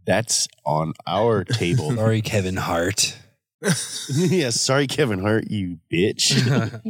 [0.04, 1.94] That's on our table.
[1.94, 3.16] Sorry, Kevin Hart.
[3.62, 6.82] yes, sorry, Kevin Hart, you bitch.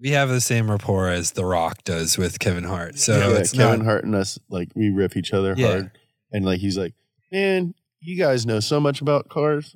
[0.00, 2.98] we have the same rapport as The Rock does with Kevin Hart.
[2.98, 5.66] So yeah, it's Kevin not, Hart and us, like we rip each other Yeah.
[5.66, 5.90] hard,
[6.32, 6.94] and like he's like,
[7.34, 9.74] "Man, you guys know so much about cars."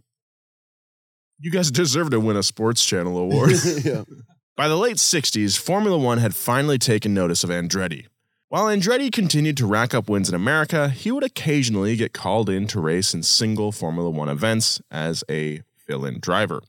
[1.40, 3.52] You guys deserve to win a Sports Channel Award.
[3.84, 4.04] yeah.
[4.56, 8.06] By the late 60s, Formula One had finally taken notice of Andretti.
[8.48, 12.66] While Andretti continued to rack up wins in America, he would occasionally get called in
[12.68, 16.62] to race in single Formula One events as a fill in driver.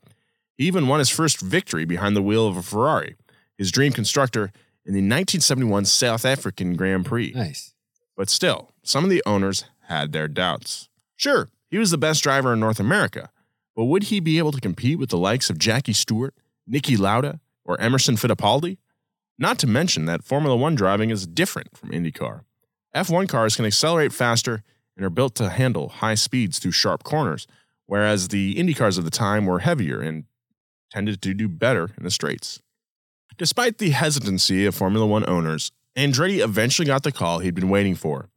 [0.58, 3.15] He even won his first victory behind the wheel of a Ferrari,
[3.58, 4.52] his dream constructor,
[4.86, 7.32] in the 1971 South African Grand Prix.
[7.36, 7.73] nice.
[8.17, 10.88] But still, some of the owners had their doubts.
[11.17, 13.30] Sure, he was the best driver in North America,
[13.75, 16.34] but would he be able to compete with the likes of Jackie Stewart,
[16.69, 18.78] Niki Lauda, or Emerson Fittipaldi?
[19.38, 22.41] Not to mention that Formula One driving is different from IndyCar.
[22.95, 24.63] F1 cars can accelerate faster
[24.95, 27.47] and are built to handle high speeds through sharp corners,
[27.86, 30.25] whereas the Indy cars of the time were heavier and
[30.91, 32.62] tended to do better in the straights.
[33.38, 37.95] Despite the hesitancy of Formula One owners, Andretti eventually got the call he'd been waiting
[37.95, 38.30] for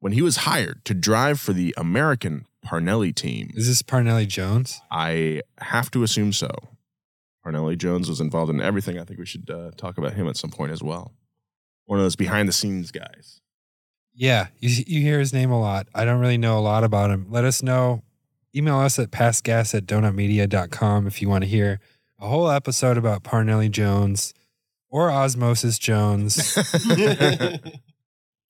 [0.00, 3.50] when he was hired to drive for the American Parnelli team.
[3.54, 4.80] Is this Parnelli Jones?
[4.90, 6.50] I have to assume so.
[7.44, 8.98] Parnelli Jones was involved in everything.
[8.98, 11.12] I think we should uh, talk about him at some point as well.
[11.86, 13.40] One of those behind the scenes guys.
[14.14, 15.88] Yeah, you, you hear his name a lot.
[15.94, 17.26] I don't really know a lot about him.
[17.30, 18.02] Let us know.
[18.54, 21.80] Email us at pastgas at donutmedia.com if you want to hear
[22.18, 24.34] a whole episode about Parnelli Jones
[24.90, 26.58] or Osmosis Jones.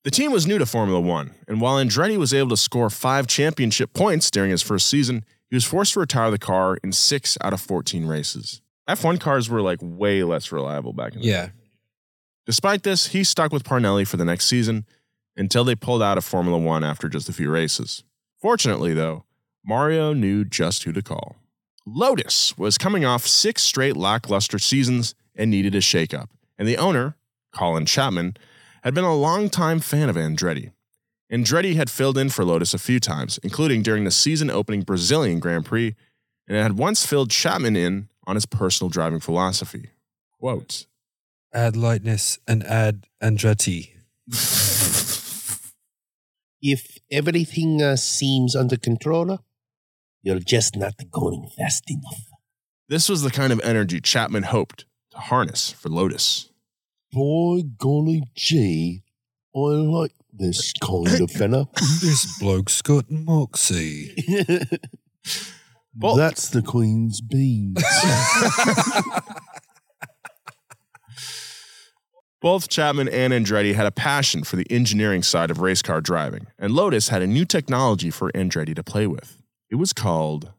[0.05, 3.27] The team was new to Formula One, and while Andretti was able to score five
[3.27, 7.37] championship points during his first season, he was forced to retire the car in six
[7.41, 8.61] out of 14 races.
[8.87, 11.45] F1 cars were like way less reliable back in the yeah.
[11.47, 11.51] day.
[12.45, 14.85] Despite this, he stuck with Parnelli for the next season
[15.35, 18.03] until they pulled out of Formula One after just a few races.
[18.41, 19.25] Fortunately, though,
[19.65, 21.35] Mario knew just who to call.
[21.85, 27.17] Lotus was coming off six straight lackluster seasons and needed a shakeup, and the owner,
[27.51, 28.37] Colin Chapman,
[28.83, 30.71] had been a longtime fan of Andretti.
[31.31, 35.39] Andretti had filled in for Lotus a few times, including during the season opening Brazilian
[35.39, 35.95] Grand Prix,
[36.47, 39.91] and had once filled Chapman in on his personal driving philosophy.
[40.39, 40.87] Quote,
[41.53, 43.91] Add lightness and add Andretti.
[46.61, 49.39] If everything uh, seems under control,
[50.21, 52.25] you're just not going fast enough.
[52.87, 56.48] This was the kind of energy Chapman hoped to harness for Lotus.
[57.11, 59.03] Boy, golly gee,
[59.55, 61.67] I like this kind of fella.
[62.01, 64.15] this bloke's got moxie.
[65.97, 67.83] Well- That's the Queen's beans.
[72.41, 76.47] Both Chapman and Andretti had a passion for the engineering side of race car driving,
[76.57, 79.41] and Lotus had a new technology for Andretti to play with.
[79.69, 80.53] It was called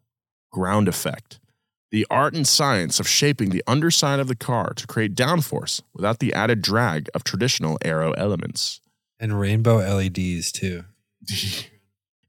[0.52, 1.40] ground effect,
[1.90, 6.18] the art and science of shaping the underside of the car to create downforce without
[6.20, 8.80] the added drag of traditional aero elements.
[9.18, 10.84] And rainbow LEDs too.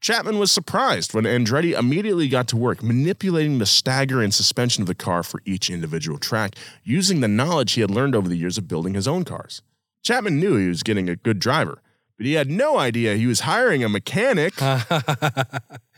[0.02, 4.88] Chapman was surprised when Andretti immediately got to work manipulating the stagger and suspension of
[4.88, 8.58] the car for each individual track, using the knowledge he had learned over the years
[8.58, 9.62] of building his own cars.
[10.02, 11.84] Chapman knew he was getting a good driver,
[12.18, 14.56] but he had no idea he was hiring a mechanic.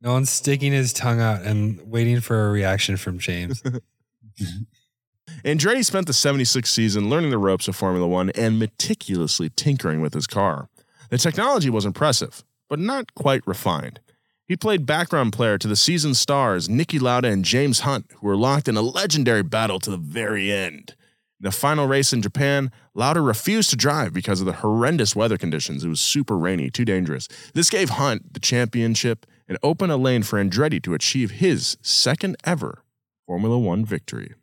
[0.00, 3.62] no one's sticking his tongue out and waiting for a reaction from James.
[5.44, 10.14] Andretti spent the 76 season learning the ropes of Formula One and meticulously tinkering with
[10.14, 10.68] his car.
[11.10, 14.00] The technology was impressive, but not quite refined.
[14.46, 18.36] He played background player to the season stars Niki Lauda and James Hunt, who were
[18.36, 20.94] locked in a legendary battle to the very end.
[21.40, 25.36] In the final race in Japan, Lauda refused to drive because of the horrendous weather
[25.36, 25.84] conditions.
[25.84, 27.28] It was super rainy, too dangerous.
[27.54, 32.36] This gave Hunt the championship and open a lane for Andretti to achieve his second
[32.44, 32.82] ever
[33.26, 34.34] Formula One victory.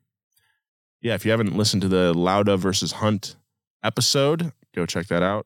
[1.01, 3.35] Yeah, if you haven't listened to the Lauda versus Hunt
[3.83, 5.45] episode, go check that out.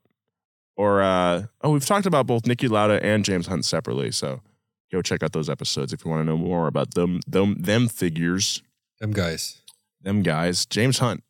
[0.75, 4.41] Or uh, oh, we've talked about both Niki Lauda and James Hunt separately, so
[4.89, 7.89] Go check out those episodes if you want to know more about them, them, them
[7.89, 8.63] figures,
[9.01, 9.61] Them guys.
[10.01, 10.65] them guys.
[10.65, 11.23] James Hunt,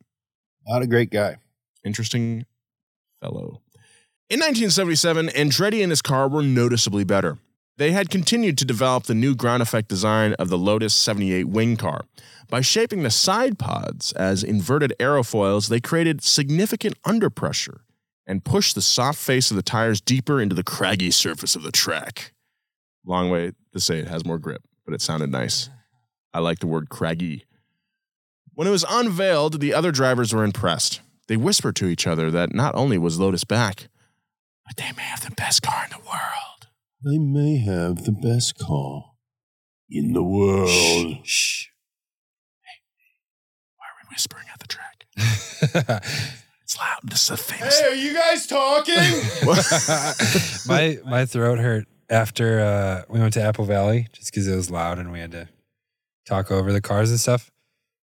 [0.67, 1.37] Not a great guy.
[1.83, 2.45] interesting
[3.19, 3.61] fellow.
[4.29, 7.39] In 1977, Andretti and his car were noticeably better.
[7.77, 11.77] They had continued to develop the new ground effect design of the Lotus 78 wing
[11.77, 12.05] car.
[12.49, 17.81] By shaping the side pods as inverted aerofoils, they created significant underpressure
[18.25, 21.71] and pushed the soft face of the tires deeper into the craggy surface of the
[21.71, 22.33] track.
[23.05, 25.69] Long way to say it has more grip, but it sounded nice.
[26.33, 27.45] I like the word craggy.
[28.53, 31.01] When it was unveiled, the other drivers were impressed.
[31.27, 33.87] They whispered to each other that not only was Lotus back,
[34.65, 36.46] but they may have the best car in the world.
[37.03, 39.11] They may have the best car
[39.89, 41.17] in the world.
[41.25, 41.67] Shh.
[43.77, 46.03] Why are we whispering at the track?
[46.67, 46.99] It's loud.
[47.05, 47.79] This is a famous.
[47.79, 48.93] Hey, are you guys talking?
[50.67, 54.69] my my throat hurt after uh, we went to Apple Valley just because it was
[54.69, 55.47] loud and we had to
[56.25, 57.49] talk over the cars and stuff.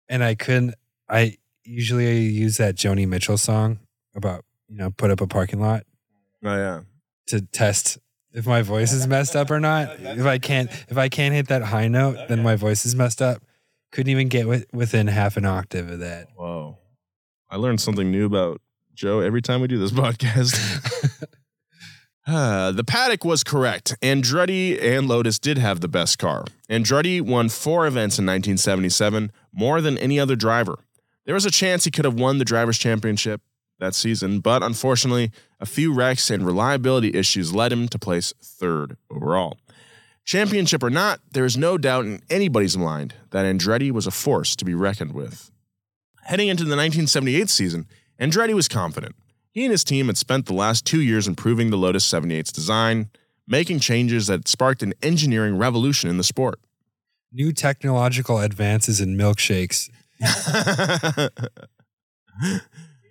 [0.08, 0.74] And I couldn't.
[1.08, 3.78] I usually use that Joni Mitchell song
[4.16, 5.84] about you know put up a parking lot
[6.44, 6.82] Oh yeah.
[7.28, 8.00] to test
[8.34, 10.00] if my voice is messed up or not.
[10.00, 13.22] If I can't if I can't hit that high note, then my voice is messed
[13.22, 13.42] up.
[13.92, 16.28] Couldn't even get wi- within half an octave of that.
[16.36, 16.78] Whoa.
[17.50, 18.62] I learned something new about
[18.94, 21.26] Joe every time we do this podcast.
[22.32, 23.96] Ah, the paddock was correct.
[24.04, 26.46] Andretti and Lotus did have the best car.
[26.70, 30.78] Andretti won four events in 1977, more than any other driver.
[31.26, 33.42] There was a chance he could have won the Drivers' Championship
[33.80, 38.98] that season, but unfortunately, a few wrecks and reliability issues led him to place third
[39.10, 39.58] overall.
[40.26, 44.56] Championship or not, there is no doubt in anybody's mind that Andretti was a force
[44.58, 45.50] to be reckoned with.
[46.26, 47.88] Heading into the 1978 season,
[48.20, 49.16] Andretti was confident.
[49.52, 53.10] He and his team had spent the last two years improving the Lotus 78's design,
[53.48, 56.60] making changes that sparked an engineering revolution in the sport.
[57.32, 59.90] New technological advances in milkshakes.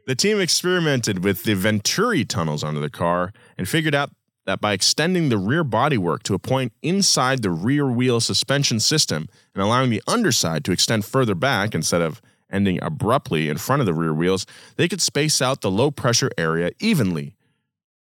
[0.09, 4.11] the team experimented with the Venturi tunnels under the car and figured out
[4.47, 9.29] that by extending the rear bodywork to a point inside the rear wheel suspension system
[9.55, 13.87] and allowing the underside to extend further back instead of ending abruptly in front of
[13.87, 14.47] the rear wheels,
[14.77, 17.37] they could space out the low pressure area evenly.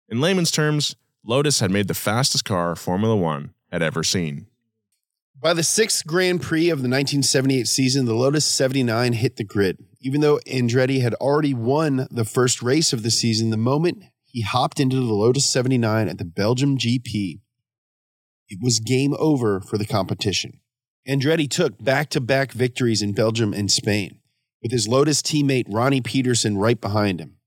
[0.10, 4.47] In layman's terms, Lotus had made the fastest car Formula One had ever seen.
[5.39, 9.78] By the sixth Grand Prix of the 1978 season, the Lotus 79 hit the grid.
[10.04, 14.41] Even though Andretti had already won the first race of the season, the moment he
[14.41, 17.39] hopped into the Lotus 79 at the Belgium GP,
[18.49, 20.60] it was game over for the competition.
[21.08, 24.20] Andretti took back to back victories in Belgium and Spain,
[24.64, 27.38] with his Lotus teammate Ronnie Peterson right behind him.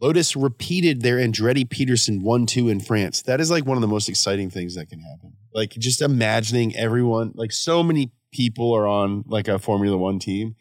[0.00, 3.22] Lotus repeated their Andretti Peterson 1 2 in France.
[3.22, 5.34] That is like one of the most exciting things that can happen.
[5.54, 10.56] Like just imagining everyone, like so many people are on like a Formula One team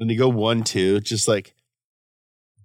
[0.00, 1.54] and they go 1 2, just like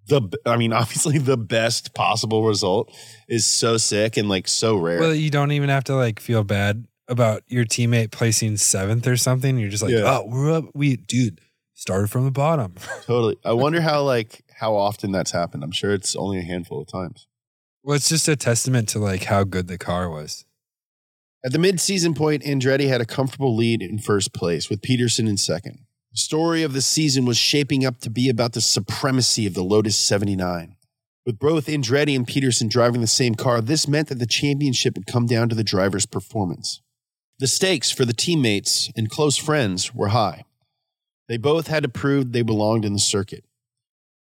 [0.07, 2.91] the, I mean, obviously the best possible result
[3.27, 4.99] is so sick and like so rare.
[4.99, 9.17] Well, you don't even have to like feel bad about your teammate placing seventh or
[9.17, 9.57] something.
[9.57, 10.03] You're just like, Yeah.
[10.05, 10.65] oh, we're up.
[10.73, 11.39] We, dude,
[11.73, 12.75] started from the bottom.
[13.03, 13.37] totally.
[13.45, 15.63] I wonder how, like, how often that's happened.
[15.63, 17.27] I'm sure it's only a handful of times.
[17.83, 20.45] well, it's just a testament to like how good the car was.
[21.43, 25.37] At the mid-season point, Andretti had a comfortable lead in first place, with Peterson in
[25.37, 25.84] second.
[26.15, 29.65] The story of the season was shaping up to be about the supremacy of the
[29.65, 30.77] Lotus 79.
[31.25, 35.07] With both Andretti and Peterson driving the same car, this meant that the championship would
[35.07, 36.81] come down to the driver's performance.
[37.39, 40.45] The stakes for the teammates and close friends were high.
[41.27, 43.43] They both had to prove they belonged in the circuit.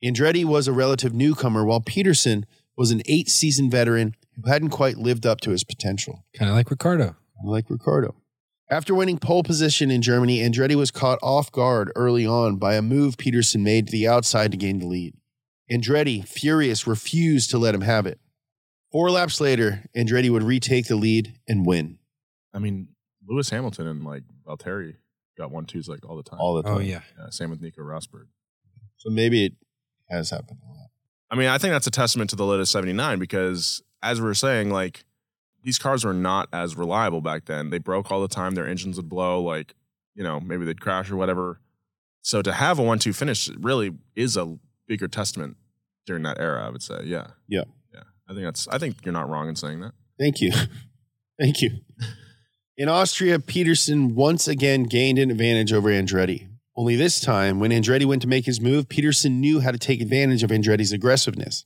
[0.01, 2.45] Andretti was a relative newcomer, while Peterson
[2.77, 6.55] was an eight season veteran who hadn't quite lived up to his potential Kind of
[6.55, 7.17] like Ricciardo.
[7.43, 8.15] like Ricciardo.
[8.71, 12.81] After winning pole position in Germany, Andretti was caught off guard early on by a
[12.81, 15.13] move Peterson made to the outside to gain the lead.
[15.69, 18.19] Andretti, furious, refused to let him have it.
[18.91, 21.99] Four laps later, Andretti would retake the lead and win
[22.53, 22.89] I mean,
[23.27, 24.95] Lewis Hamilton and like Valtteri
[25.37, 26.39] got one twos like all the time.
[26.39, 26.77] all the oh, time.
[26.77, 27.01] Oh, yeah.
[27.17, 28.27] Yeah, same with Nico Rosberg.
[28.97, 29.53] So maybe it
[30.09, 30.89] has happened a lot.
[31.29, 34.33] I mean, I think that's a testament to the Lotus 79 because, as we were
[34.33, 35.05] saying, like
[35.63, 37.69] these cars were not as reliable back then.
[37.69, 38.55] They broke all the time.
[38.55, 39.41] Their engines would blow.
[39.41, 39.73] Like,
[40.15, 41.59] you know, maybe they'd crash or whatever.
[42.21, 44.57] So to have a one-two finish really is a
[44.87, 45.57] bigger testament
[46.05, 46.65] during that era.
[46.65, 47.63] I would say, yeah, Yeah.
[47.93, 48.01] yeah.
[48.29, 48.67] I think that's.
[48.67, 49.93] I think you're not wrong in saying that.
[50.19, 50.51] Thank you.
[51.39, 51.71] Thank you.
[52.77, 56.47] In Austria, Peterson once again gained an advantage over Andretti.
[56.75, 60.01] Only this time, when Andretti went to make his move, Peterson knew how to take
[60.01, 61.65] advantage of Andretti's aggressiveness.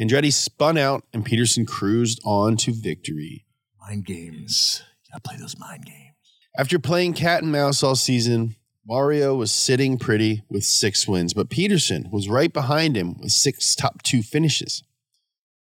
[0.00, 3.46] Andretti spun out and Peterson cruised on to victory.
[3.80, 4.82] Mind games.
[5.10, 6.14] Gotta play those mind games.
[6.58, 11.50] After playing cat and mouse all season, Mario was sitting pretty with six wins, but
[11.50, 14.82] Peterson was right behind him with six top two finishes.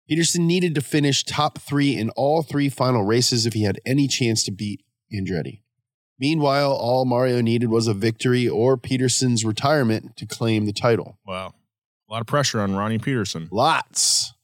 [0.08, 4.06] Peterson needed to finish top three in all three final races if he had any
[4.06, 4.82] chance to beat
[5.12, 5.62] Andretti.
[6.18, 11.18] Meanwhile, all Mario needed was a victory or Peterson's retirement to claim the title.
[11.26, 11.53] Wow.
[12.14, 13.48] A lot of pressure on Ronnie Peterson.
[13.50, 14.34] Lots.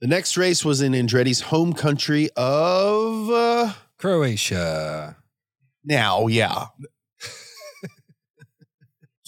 [0.00, 3.30] The next race was in Andretti's home country of.
[3.30, 5.16] Uh, Croatia.
[5.84, 6.66] now, yeah.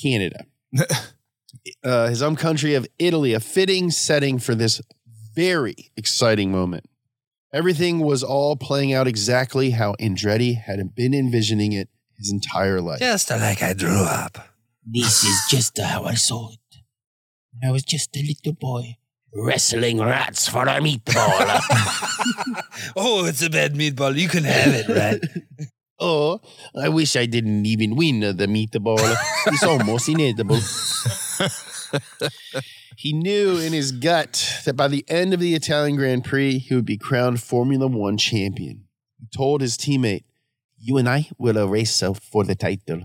[0.02, 0.46] Canada.
[1.84, 4.82] uh, his home country of Italy, a fitting setting for this
[5.32, 6.86] very exciting moment.
[7.54, 12.98] Everything was all playing out exactly how Andretti had been envisioning it his entire life.
[12.98, 14.38] Just like I drew up.
[14.84, 16.69] This is just how I saw it.
[17.62, 18.96] I was just a little boy,
[19.34, 21.60] wrestling rats for a meatball.
[22.96, 24.16] oh, it's a bad meatball.
[24.16, 25.20] You can have it, rat.
[26.02, 26.40] Oh,
[26.74, 28.98] I wish I didn't even win the meatball.
[29.48, 30.58] It's almost inedible.
[32.96, 36.74] he knew in his gut that by the end of the Italian Grand Prix, he
[36.74, 38.84] would be crowned Formula One champion.
[39.18, 40.24] He told his teammate,
[40.78, 42.02] You and I will race
[42.32, 43.02] for the title.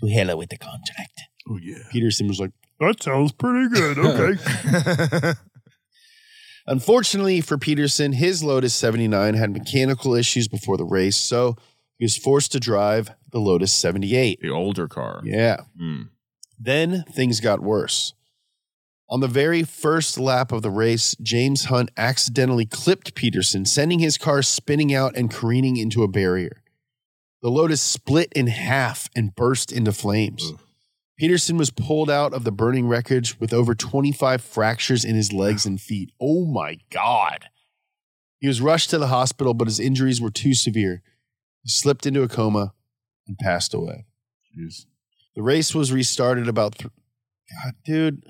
[0.00, 1.20] To hell with the contract.
[1.46, 1.82] Oh, yeah.
[1.90, 2.52] Peterson was like,
[2.82, 3.98] That sounds pretty good.
[3.98, 5.32] Okay.
[6.66, 11.56] Unfortunately for Peterson, his Lotus 79 had mechanical issues before the race, so
[11.98, 14.40] he was forced to drive the Lotus 78.
[14.40, 15.20] the older car.
[15.24, 15.58] Yeah.
[15.78, 16.02] Hmm.
[16.58, 18.14] Then things got worse.
[19.08, 24.18] On the very first lap of the race, James Hunt accidentally clipped Peterson, sending his
[24.18, 26.62] car spinning out and careening into a barrier.
[27.42, 30.50] The Lotus split in half and burst into flames.
[30.52, 30.60] Ugh.
[31.22, 35.64] Peterson was pulled out of the burning wreckage with over 25 fractures in his legs
[35.64, 36.10] and feet.
[36.20, 37.44] Oh my God.
[38.40, 41.00] He was rushed to the hospital, but his injuries were too severe.
[41.62, 42.74] He slipped into a coma
[43.28, 44.06] and passed away.
[44.58, 44.86] Jeez.
[45.36, 46.78] The race was restarted about.
[46.78, 46.90] Th-
[47.64, 48.24] God, dude,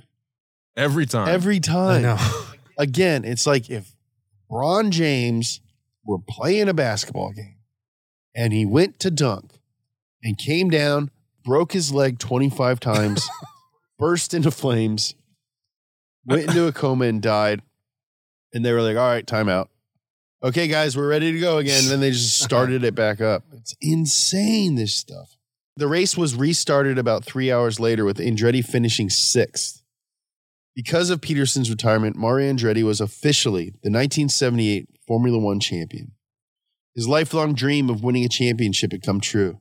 [0.77, 1.29] Every time.
[1.29, 2.03] every I time.
[2.03, 2.19] know.
[2.79, 3.97] Again, it's like if
[4.51, 5.63] Ron James
[6.05, 7.57] were playing a basketball game
[8.37, 9.51] and he went to dunk
[10.23, 11.11] and came down,
[11.43, 13.29] broke his leg 25 times,
[13.99, 15.15] burst into flames,
[16.25, 17.63] went into a coma and died.
[18.55, 19.69] And they were like, all right, timeout.
[20.43, 21.89] Okay, guys, we're ready to go again.
[21.89, 23.45] then they just started it back up.
[23.53, 25.37] It's insane, this stuff.
[25.77, 29.83] The race was restarted about three hours later with Andretti finishing sixth.
[30.75, 36.13] Because of Peterson's retirement, Mario Andretti was officially the 1978 Formula One champion.
[36.95, 39.61] His lifelong dream of winning a championship had come true,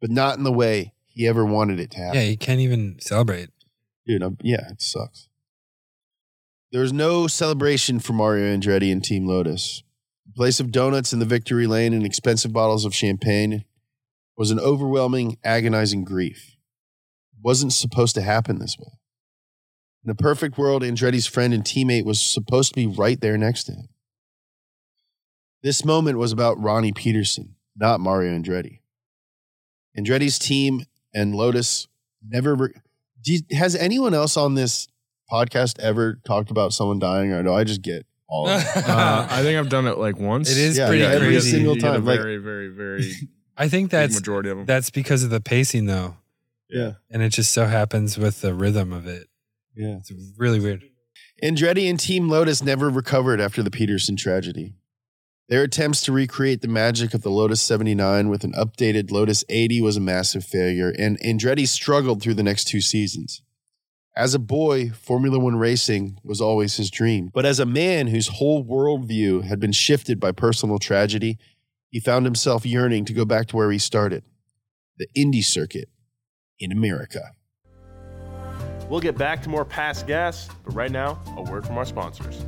[0.00, 2.20] but not in the way he ever wanted it to happen.
[2.20, 3.50] Yeah, you can't even celebrate.
[4.06, 5.28] Dude, I'm, yeah, it sucks.
[6.72, 9.82] There was no celebration for Mario Andretti and Team Lotus.
[10.26, 13.64] In place of donuts in the victory lane and expensive bottles of champagne
[14.36, 16.56] was an overwhelming, agonizing grief.
[17.32, 18.98] It wasn't supposed to happen this way.
[20.04, 23.64] In a perfect world, Andretti's friend and teammate was supposed to be right there next
[23.64, 23.88] to him.
[25.62, 28.80] This moment was about Ronnie Peterson, not Mario Andretti.
[29.96, 31.88] Andretti's team and Lotus
[32.26, 32.54] never.
[32.54, 32.72] Re-
[33.24, 34.88] you- has anyone else on this
[35.30, 38.66] podcast ever talked about someone dying, or do I just get all of it?
[38.88, 40.50] Uh, I think I've done it like once.
[40.50, 41.50] It is Yeah, pretty yeah, every crazy.
[41.52, 43.12] single You get a time, like- very, very, very
[43.56, 44.66] I think big that's majority of them.
[44.66, 46.16] that's because of the pacing though.
[46.70, 46.92] Yeah.
[47.10, 49.28] And it just so happens with the rhythm of it.
[49.76, 49.96] Yeah.
[49.98, 50.82] It's really weird.
[51.42, 54.74] Andretti and Team Lotus never recovered after the Peterson tragedy.
[55.52, 59.82] Their attempts to recreate the magic of the Lotus 79 with an updated Lotus 80
[59.82, 63.42] was a massive failure, and Andretti struggled through the next two seasons.
[64.16, 67.30] As a boy, Formula One racing was always his dream.
[67.34, 71.36] But as a man whose whole worldview had been shifted by personal tragedy,
[71.90, 74.24] he found himself yearning to go back to where he started
[74.96, 75.90] the Indy circuit
[76.58, 77.32] in America.
[78.88, 82.42] We'll get back to more past gas, but right now, a word from our sponsors.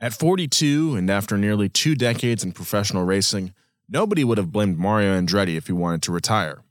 [0.00, 3.52] At 42, and after nearly two decades in professional racing,
[3.88, 6.62] nobody would have blamed Mario Andretti if he wanted to retire.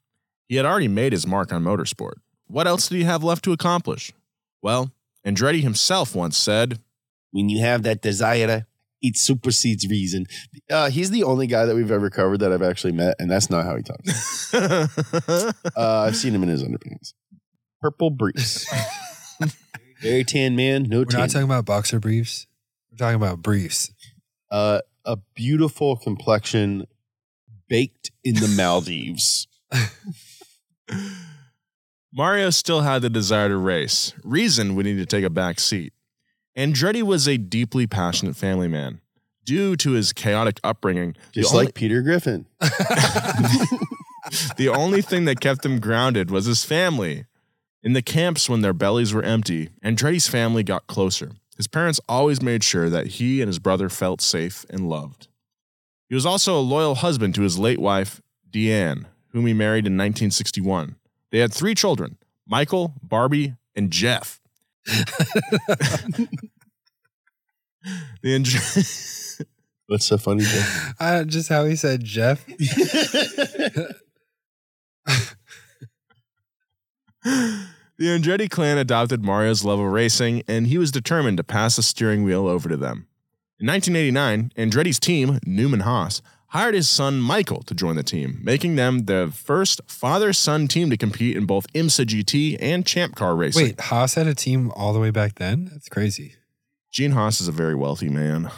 [0.47, 2.13] He had already made his mark on motorsport.
[2.47, 4.13] What else did he have left to accomplish?
[4.61, 4.91] Well,
[5.25, 6.79] Andretti himself once said,
[7.31, 8.65] when you have that desire,
[9.01, 10.25] it supersedes reason.
[10.71, 13.49] Uh, he's the only guy that we've ever covered that I've actually met, and that's
[13.49, 14.53] not how he talks.
[14.53, 17.13] uh, I've seen him in his underpants.
[17.81, 18.65] Purple briefs.
[20.01, 21.19] Very tan man, no We're tan.
[21.19, 22.47] not talking about boxer briefs.
[22.99, 23.91] We're talking about briefs.
[24.49, 26.87] uh, a beautiful complexion
[27.69, 29.47] baked in the Maldives.
[32.11, 34.13] Mario still had the desire to race.
[34.23, 35.93] Reason would need to take a back seat.
[36.57, 39.01] Andretti was a deeply passionate family man.
[39.45, 42.47] Due to his chaotic upbringing, the Just only- like Peter Griffin.
[44.57, 47.25] the only thing that kept him grounded was his family.
[47.83, 51.33] In the camps, when their bellies were empty, Andretti's family got closer.
[51.57, 55.27] His parents always made sure that he and his brother felt safe and loved.
[56.07, 59.93] He was also a loyal husband to his late wife, Deanne, whom he married in
[59.93, 60.95] 1961.
[61.31, 64.39] They had three children Michael, Barbie, and Jeff.
[64.85, 66.29] the
[68.23, 69.45] Andre-
[69.87, 70.43] What's so funny?
[70.43, 70.95] Jeff?
[70.99, 72.45] Uh, just how he said Jeff.
[77.99, 81.81] The Andretti clan adopted Mario's love of racing, and he was determined to pass the
[81.81, 83.07] steering wheel over to them.
[83.59, 88.75] In 1989, Andretti's team, Newman Haas, hired his son Michael to join the team, making
[88.75, 93.35] them the first father son team to compete in both IMSA GT and Champ Car
[93.35, 93.63] racing.
[93.63, 95.65] Wait, Haas had a team all the way back then?
[95.71, 96.35] That's crazy.
[96.91, 98.51] Gene Haas is a very wealthy man.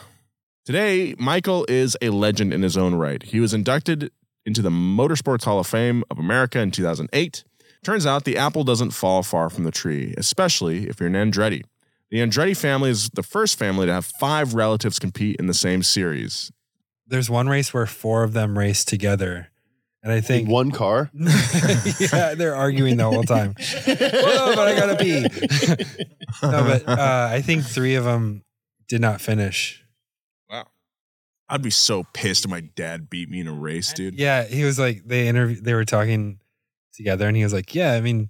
[0.66, 3.24] Today, Michael is a legend in his own right.
[3.24, 4.12] He was inducted
[4.46, 7.46] into the Motorsports Hall of Fame of America in 2008.
[7.84, 11.64] Turns out the apple doesn't fall far from the tree, especially if you're an Andretti.
[12.12, 15.84] The Andretti family is the first family to have five relatives compete in the same
[15.84, 16.52] series.
[17.08, 19.50] There's one race where four of them race together.
[20.02, 21.10] And I think In one car.
[21.14, 23.54] yeah, they're arguing the whole time.
[23.58, 25.22] oh, but I gotta pee.
[26.44, 28.44] no, but uh, I think three of them
[28.88, 29.84] did not finish.
[30.50, 30.68] Wow.
[31.50, 34.18] I'd be so pissed if my dad beat me in a race, dude.
[34.18, 36.39] Yeah, he was like they interview they were talking
[37.00, 38.30] together, and he was like, "Yeah, I mean,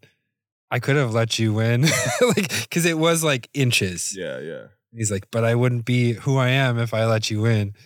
[0.71, 1.81] I could have let you win,
[2.21, 4.63] like because it was like inches." Yeah, yeah.
[4.93, 7.73] He's like, "But I wouldn't be who I am if I let you win."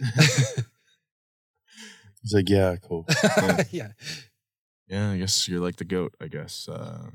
[2.22, 3.06] He's like, yeah, cool.
[3.72, 3.90] yeah,
[4.88, 6.70] Yeah, I guess you're like the goat, I guess.
[6.70, 7.10] Uh,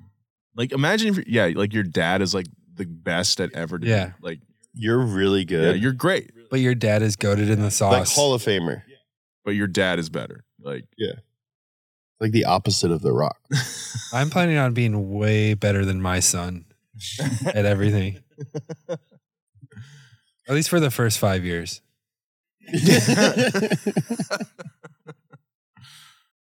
[0.54, 4.12] like imagine if yeah, like your dad is like the best at ever doing Yeah.
[4.20, 4.40] like
[4.74, 5.80] You're really yeah, good.
[5.82, 7.92] you're great, but your dad is goaded in the sauce.
[7.92, 8.08] like.
[8.08, 8.82] Hall of Famer.
[9.46, 10.44] but your dad is better.
[10.60, 10.84] Like
[12.20, 13.38] Like the opposite of The Rock.
[14.12, 16.64] I'm planning on being way better than my son
[17.46, 18.18] at everything.
[18.88, 21.80] At least for the first five years.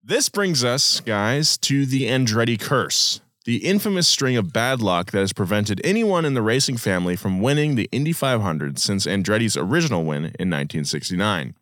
[0.07, 5.19] This brings us, guys, to the Andretti curse, the infamous string of bad luck that
[5.19, 10.05] has prevented anyone in the racing family from winning the Indy 500 since Andretti's original
[10.05, 11.55] win in 1969.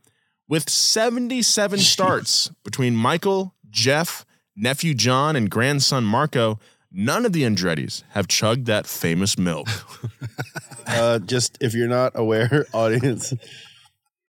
[0.47, 6.59] With 77 starts between Michael, Jeff, nephew John, and grandson Marco,
[6.91, 9.67] none of the Andrettis have chugged that famous milk.
[10.87, 13.33] uh, just if you're not aware, audience,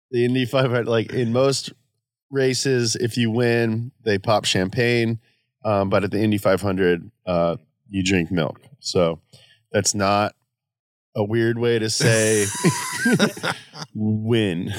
[0.10, 1.72] the Indy 500, like in most
[2.32, 5.20] races, if you win, they pop champagne.
[5.64, 8.60] Um, but at the Indy 500, uh, you drink milk.
[8.80, 9.22] So
[9.72, 10.36] that's not
[11.16, 12.46] a weird way to say
[13.94, 14.74] win.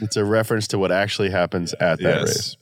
[0.00, 2.26] It's a reference to what actually happens at that Yes.
[2.26, 2.56] race.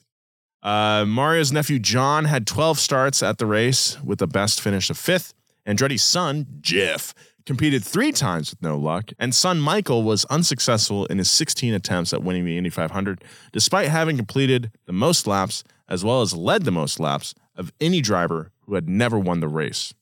[0.63, 4.97] Uh, Mario's nephew John had 12 starts at the race with the best finish of
[4.99, 5.35] fifth.
[5.67, 7.15] Andretti's son, Jeff,
[7.47, 12.13] competed three times with no luck, and son Michael was unsuccessful in his 16 attempts
[12.13, 16.65] at winning the Indy 500, despite having completed the most laps as well as led
[16.65, 19.93] the most laps of any driver who had never won the race.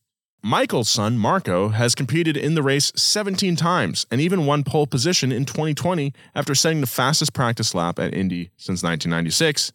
[0.43, 5.33] Michael's son, Marco, has competed in the race 17 times and even won pole position
[5.33, 9.73] in 2020 after setting the fastest practice lap at Indy since 1996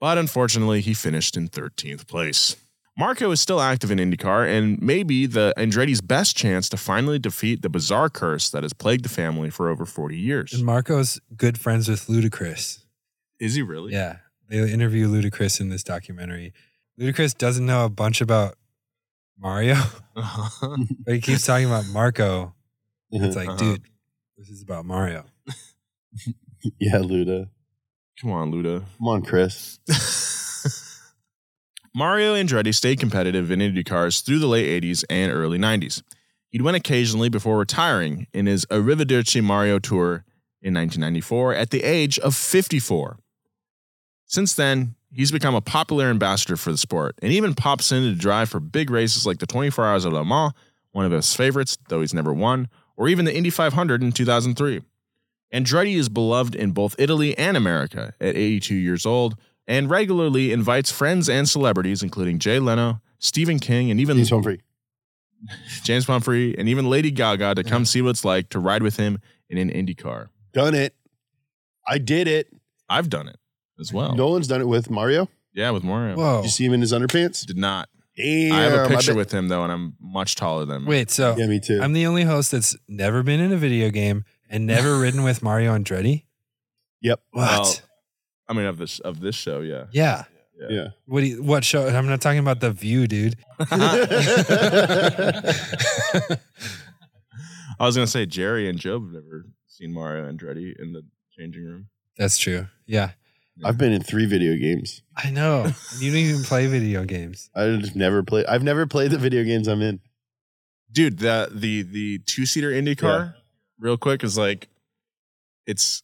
[0.00, 2.56] but unfortunately, he finished in 13th place.
[2.98, 7.18] Marco is still active in IndyCar and may be the Andretti's best chance to finally
[7.18, 10.52] defeat the bizarre curse that has plagued the family for over 40 years.
[10.52, 12.82] And Marco's good friends with Ludacris.
[13.38, 13.92] Is he really?
[13.92, 14.16] Yeah.
[14.48, 16.52] They interview Ludacris in this documentary.
[16.98, 18.56] Ludacris doesn't know a bunch about
[19.40, 19.76] Mario,
[20.14, 20.78] but
[21.14, 22.54] he keeps talking about Marco.
[23.10, 23.56] It's like, Uh-huh.
[23.58, 23.82] dude,
[24.36, 25.24] this is about Mario.
[26.78, 27.48] Yeah, Luda.
[28.20, 28.84] Come on, Luda.
[28.98, 29.78] Come on, Chris.
[31.94, 36.02] Mario Andretti stayed competitive in IndyCars through the late 80s and early 90s.
[36.50, 40.24] He'd win occasionally before retiring in his Arrivederci Mario Tour
[40.60, 43.18] in 1994 at the age of 54.
[44.26, 48.14] Since then, he's become a popular ambassador for the sport and even pops in to
[48.14, 50.52] drive for big races like the 24 Hours of Le Mans,
[50.92, 54.82] one of his favorites, though he's never won, or even the Indy 500 in 2003.
[55.52, 59.36] Andretti is beloved in both Italy and America at 82 years old
[59.66, 64.60] and regularly invites friends and celebrities, including Jay Leno, Stephen King, and even James Humphrey.
[65.82, 68.96] James Pumphrey, and even Lady Gaga to come see what it's like to ride with
[68.96, 70.30] him in an Indy car.
[70.52, 70.94] Done it.
[71.86, 72.48] I did it.
[72.88, 73.39] I've done it
[73.80, 74.14] as well.
[74.14, 75.28] Nolan's done it with Mario.
[75.52, 76.16] Yeah, with Mario.
[76.16, 76.36] Whoa.
[76.38, 77.44] Did you see him in his underpants?
[77.44, 77.88] Did not.
[78.16, 78.52] Damn.
[78.52, 80.86] I have a picture bet- with him though, and I'm much taller than him.
[80.86, 81.80] Wait, so Yeah, me too.
[81.82, 85.42] I'm the only host that's never been in a video game and never ridden with
[85.42, 86.24] Mario Andretti?
[87.00, 87.20] Yep.
[87.30, 87.48] What?
[87.48, 87.74] Well,
[88.48, 89.84] I mean, of this of this show, yeah.
[89.92, 90.24] yeah.
[90.68, 90.88] Yeah.
[91.06, 91.88] What do you, what show?
[91.88, 93.36] I'm not talking about the View, dude.
[97.80, 101.02] I was gonna say Jerry and Job have never seen Mario Andretti in the
[101.36, 101.88] changing room.
[102.18, 102.66] That's true.
[102.86, 103.12] Yeah,
[103.64, 105.02] I've been in three video games.
[105.16, 105.70] I know.
[105.98, 107.50] You don't even play video games.
[107.54, 108.44] I just never play.
[108.46, 110.00] I've never played the video games I'm in.
[110.90, 113.36] Dude, the the the two seater Indy car,
[113.78, 114.68] real quick, is like
[115.66, 116.02] it's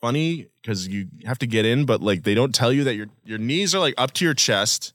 [0.00, 3.06] funny because you have to get in, but like they don't tell you that your
[3.24, 4.92] your knees are like up to your chest.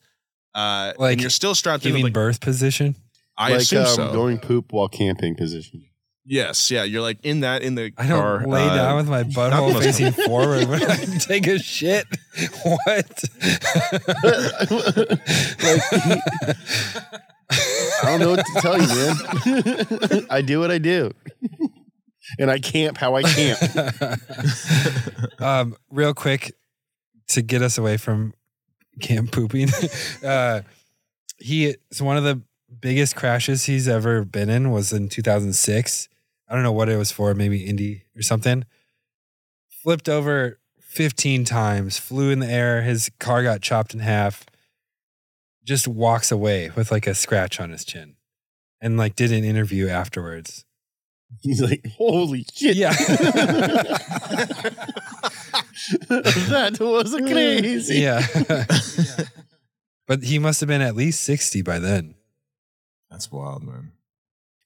[0.53, 2.95] Uh Like, and you're still strapped You in with, mean like birth position?
[3.37, 4.13] I like assume um, so.
[4.13, 5.85] going poop while camping position.
[6.25, 6.83] Yes, yeah.
[6.83, 8.45] You're like in that in the I don't car.
[8.45, 12.05] lay uh, down with my not butthole facing forward when I take a shit.
[12.63, 13.23] What?
[17.53, 20.27] I don't know what to tell you, man.
[20.29, 21.11] I do what I do,
[22.39, 23.59] and I camp how I camp.
[25.39, 26.53] um, real quick
[27.29, 28.33] to get us away from
[29.01, 29.69] camp pooping.
[30.23, 30.61] uh,
[31.37, 32.41] he it's one of the
[32.79, 36.09] biggest crashes he's ever been in was in 2006.
[36.47, 38.65] I don't know what it was for, maybe Indy or something.
[39.69, 42.81] Flipped over 15 times, flew in the air.
[42.81, 44.45] His car got chopped in half.
[45.63, 48.15] Just walks away with like a scratch on his chin,
[48.81, 50.65] and like did an interview afterwards.
[51.41, 52.91] He's like, "Holy shit!" Yeah.
[56.09, 57.99] that was crazy.
[57.99, 58.25] Yeah.
[60.07, 62.15] but he must have been at least 60 by then.
[63.21, 63.91] That's wild, man.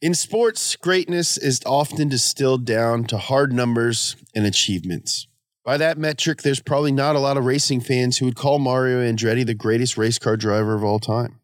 [0.02, 5.28] In sports, greatness is often distilled down to hard numbers and achievements.
[5.66, 9.02] By that metric, there's probably not a lot of racing fans who would call Mario
[9.02, 11.42] Andretti the greatest race car driver of all time.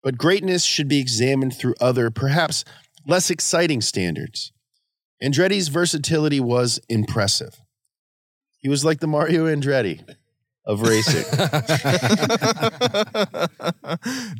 [0.00, 2.64] But greatness should be examined through other, perhaps
[3.04, 4.52] less exciting standards.
[5.20, 7.56] Andretti's versatility was impressive.
[8.58, 10.04] He was like the Mario Andretti
[10.68, 11.24] of racing.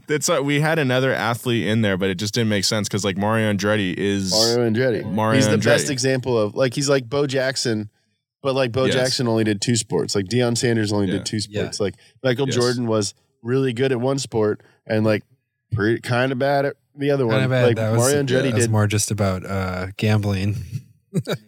[0.07, 3.05] That's like we had another athlete in there, but it just didn't make sense because
[3.05, 5.13] like Mario Andretti is Mario Andretti.
[5.13, 5.65] Mario he's the Andretti.
[5.65, 7.91] best example of like he's like Bo Jackson,
[8.43, 8.95] but like Bo Yes.
[8.95, 10.15] Jackson only did two sports.
[10.15, 11.15] Like Deion Sanders only Yeah.
[11.15, 11.81] did two sports.
[11.81, 12.57] Like Michael Yes.
[12.57, 15.25] Jordan was really good at one sport and like
[15.73, 17.45] pretty kind of bad at the other Kind one.
[17.45, 17.67] of bad.
[17.67, 20.57] Like that was, Mario Andretti that was did, more just about uh, gambling.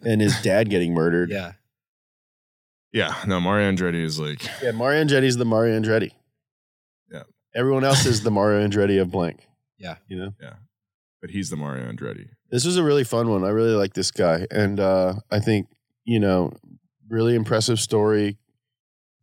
[0.03, 1.29] and his dad getting murdered.
[1.41, 1.53] Yeah.
[2.93, 6.11] Yeah, no, Mario Andretti is like Yeah, Mario Andretti's the Mario Andretti.
[7.11, 7.23] Yeah.
[7.55, 9.47] Everyone else is the Mario Andretti of blank.
[9.77, 9.95] Yeah.
[10.07, 10.33] You know?
[10.41, 10.53] Yeah.
[11.21, 12.29] But he's the Mario Andretti.
[12.49, 13.43] This was a really fun one.
[13.45, 14.45] I really like this guy.
[14.51, 15.67] And uh, I think,
[16.03, 16.51] you know,
[17.07, 18.37] really impressive story.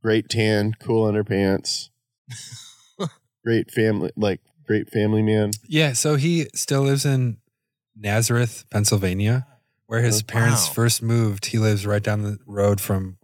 [0.02, 1.90] Great tan, cool underpants.
[3.44, 5.50] great family, like great family man.
[5.66, 5.92] Yeah.
[5.92, 7.38] So he still lives in
[7.96, 9.46] Nazareth, Pennsylvania,
[9.86, 10.72] where his Oh, parents wow.
[10.74, 11.46] first moved.
[11.46, 13.17] He lives right down the road from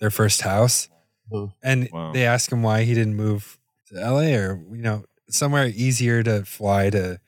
[0.00, 0.88] their first house.
[1.32, 1.52] Oh.
[1.62, 2.12] And Wow.
[2.12, 6.44] they ask him why he didn't move to LA or, you know, somewhere easier to
[6.44, 7.20] fly to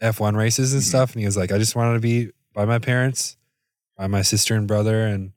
[0.00, 0.86] F1 races and Mhm.
[0.86, 1.12] stuff.
[1.12, 3.36] And he was like, I just wanted to be by my parents,
[3.96, 5.32] by my sister and brother and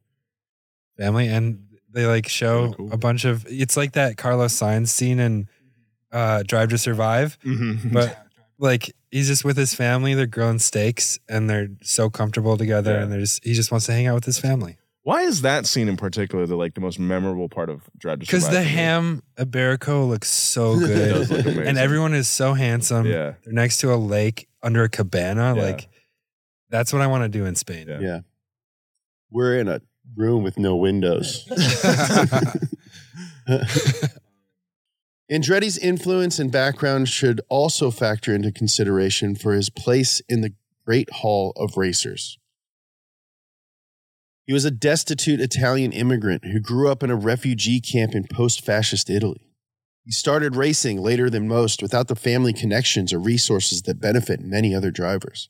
[0.98, 1.28] family.
[1.28, 2.94] And they like show Really cool.
[2.94, 5.48] a bunch of, it's like that Carlos Sainz scene in
[6.12, 7.38] uh, Drive to Survive
[7.92, 8.26] but
[8.58, 10.14] like he's just with his family.
[10.14, 12.94] They're grilling steaks and they're so comfortable together.
[12.94, 13.04] Yeah.
[13.04, 14.78] And they're just he just wants to hang out with his family
[15.08, 18.26] Why is that scene in particular the like the most memorable part of Drive to
[18.26, 18.66] because the for me?
[18.66, 21.66] ham Iberico looks so It does good, look amazing.
[21.66, 23.06] and everyone is so handsome.
[23.06, 25.56] Yeah, They're next to a lake under a cabana.
[25.56, 25.62] Yeah.
[25.62, 25.88] Like
[26.70, 27.88] that's what I want to do in Spain.
[27.88, 28.00] Yeah.
[28.02, 28.20] Yeah.
[29.32, 29.80] We're in a
[30.14, 31.46] room with no windows.
[35.32, 40.52] Andretti's influence and background should also factor into consideration for his place in the
[40.86, 42.38] Great Hall of Racers.
[44.48, 48.66] He was a destitute Italian immigrant who grew up in a refugee camp in post
[48.66, 49.52] fascist Italy.
[50.06, 54.74] He started racing later than most without the family connections or resources that benefit many
[54.74, 55.50] other drivers.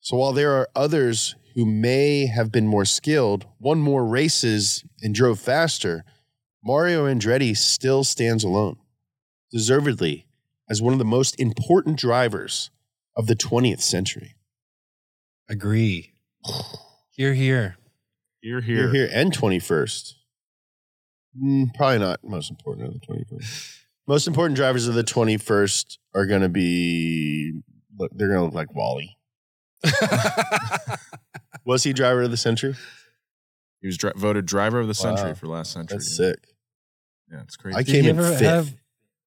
[0.00, 5.14] So while there are others who may have been more skilled, won more races, and
[5.14, 6.02] drove faster,
[6.64, 8.78] Mario Andretti still stands alone,
[9.52, 10.26] deservedly
[10.70, 12.70] as one of the most important drivers
[13.14, 14.34] of the 20th century.
[15.46, 16.14] Agree.
[17.10, 17.76] Here, here.
[18.44, 19.06] You're here, Here, here.
[19.08, 20.12] here, and 21st.
[21.42, 23.76] Mm, probably not most important of the 21st.
[24.06, 27.52] Most important drivers of the 21st are going to be,
[27.98, 29.16] look, they're going to look like Wally.
[31.64, 32.74] Was he driver of the century?
[33.80, 35.34] He was dri- voted driver of the century Wow.
[35.34, 35.96] for last century.
[35.96, 36.26] That's yeah.
[36.32, 36.46] sick.
[37.32, 37.78] Yeah, it's crazy.
[37.78, 38.74] I Did came in ever fifth.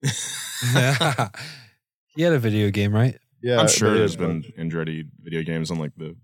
[0.04, 1.32] have-
[2.16, 3.18] he had a video game, right?
[3.42, 6.16] Yeah, I'm sure there's been Andretti video games on like the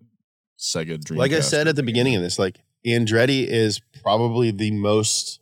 [0.59, 1.17] Sega Dreamcast.
[1.17, 5.39] like I said at the beginning of this, like Andretti is probably the most,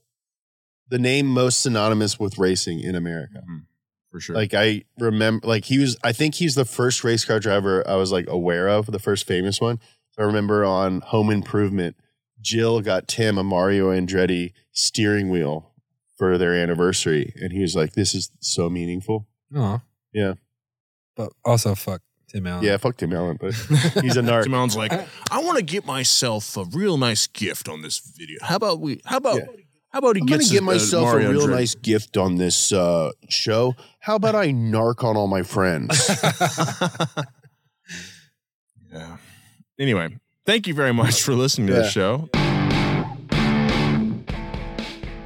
[0.90, 3.44] the name most synonymous with racing in America.
[3.50, 3.66] Mhm.
[4.12, 4.36] for sure.
[4.36, 5.96] Like I remember, like he was.
[6.04, 9.26] I think he's the first race car driver I was like aware of, the first
[9.26, 9.80] famous one.
[10.20, 11.96] I remember on Home Improvement,
[12.42, 15.72] Jill got Tim a Mario Andretti steering wheel
[16.18, 19.82] for their anniversary, and he was like, "This is so meaningful." Aw.
[20.12, 20.34] Yeah.
[21.16, 22.02] But also, fuck
[22.32, 22.64] Tim Allen.
[22.64, 23.54] Yeah, fuck Tim Allen, but
[24.02, 24.44] he's a narc.
[24.44, 24.94] Tim Allen's like,
[25.32, 28.40] I want to get myself a real nice gift on this video.
[28.42, 29.02] How about we?
[29.06, 29.38] How about?
[29.38, 29.46] Yeah.
[29.90, 31.50] How about he I'm gonna get uh, myself Mario a real Andretti?
[31.52, 33.76] nice gift on this uh, show.
[34.00, 36.10] How about I narc on all my friends?
[38.94, 39.18] Yeah.
[39.80, 41.80] Anyway, thank you very much for listening to Yeah.
[41.80, 42.30] the show.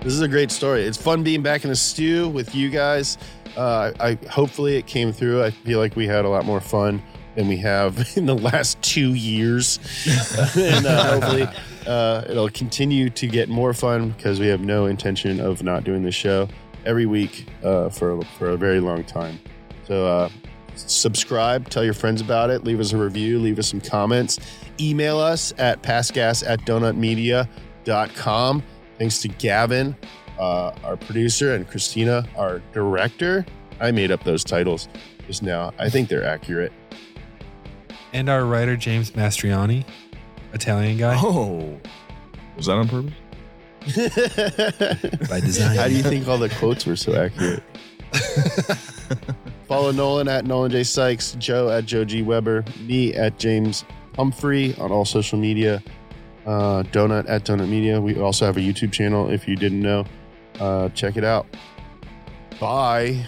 [0.03, 0.83] This is a great story.
[0.83, 3.17] It's fun being back in the stew with you guys.
[3.55, 5.43] Uh, I hopefully it came through.
[5.43, 7.01] I feel like we had a lot more fun
[7.35, 9.79] than we have in the last two years,
[10.57, 11.47] and uh, hopefully
[11.87, 16.03] uh, it'll continue to get more fun because we have no intention of not doing
[16.03, 16.47] this show
[16.85, 19.39] every week uh, for for a very long time.
[19.87, 20.29] So uh,
[20.75, 24.39] subscribe, tell your friends about it, leave us a review, leave us some comments,
[24.79, 28.63] email us at pastgas at donutmedia.com.
[28.97, 29.95] Thanks to Gavin,
[30.39, 33.45] uh, our producer, and Christina, our director.
[33.79, 34.87] I made up those titles
[35.27, 35.73] just now.
[35.77, 36.71] I think they're accurate.
[38.13, 39.85] And our writer, James Mastriani,
[40.53, 41.19] Italian guy.
[41.21, 41.77] Oh,
[42.55, 43.13] was that on purpose?
[45.29, 45.75] By design.
[45.75, 47.61] How do you think all the quotes were so accurate?
[49.67, 50.83] Follow Nolan at Nolan J.
[50.83, 52.21] Sykes, Joe at Joe G.
[52.21, 53.83] Weber, me at James
[54.13, 55.83] Pumphrey on all social media,
[56.45, 57.99] uh, Donut at Donut Media.
[57.99, 60.05] We also have a YouTube channel if you didn't know.
[60.59, 61.45] Uh, check it out.
[62.59, 63.25] Bye.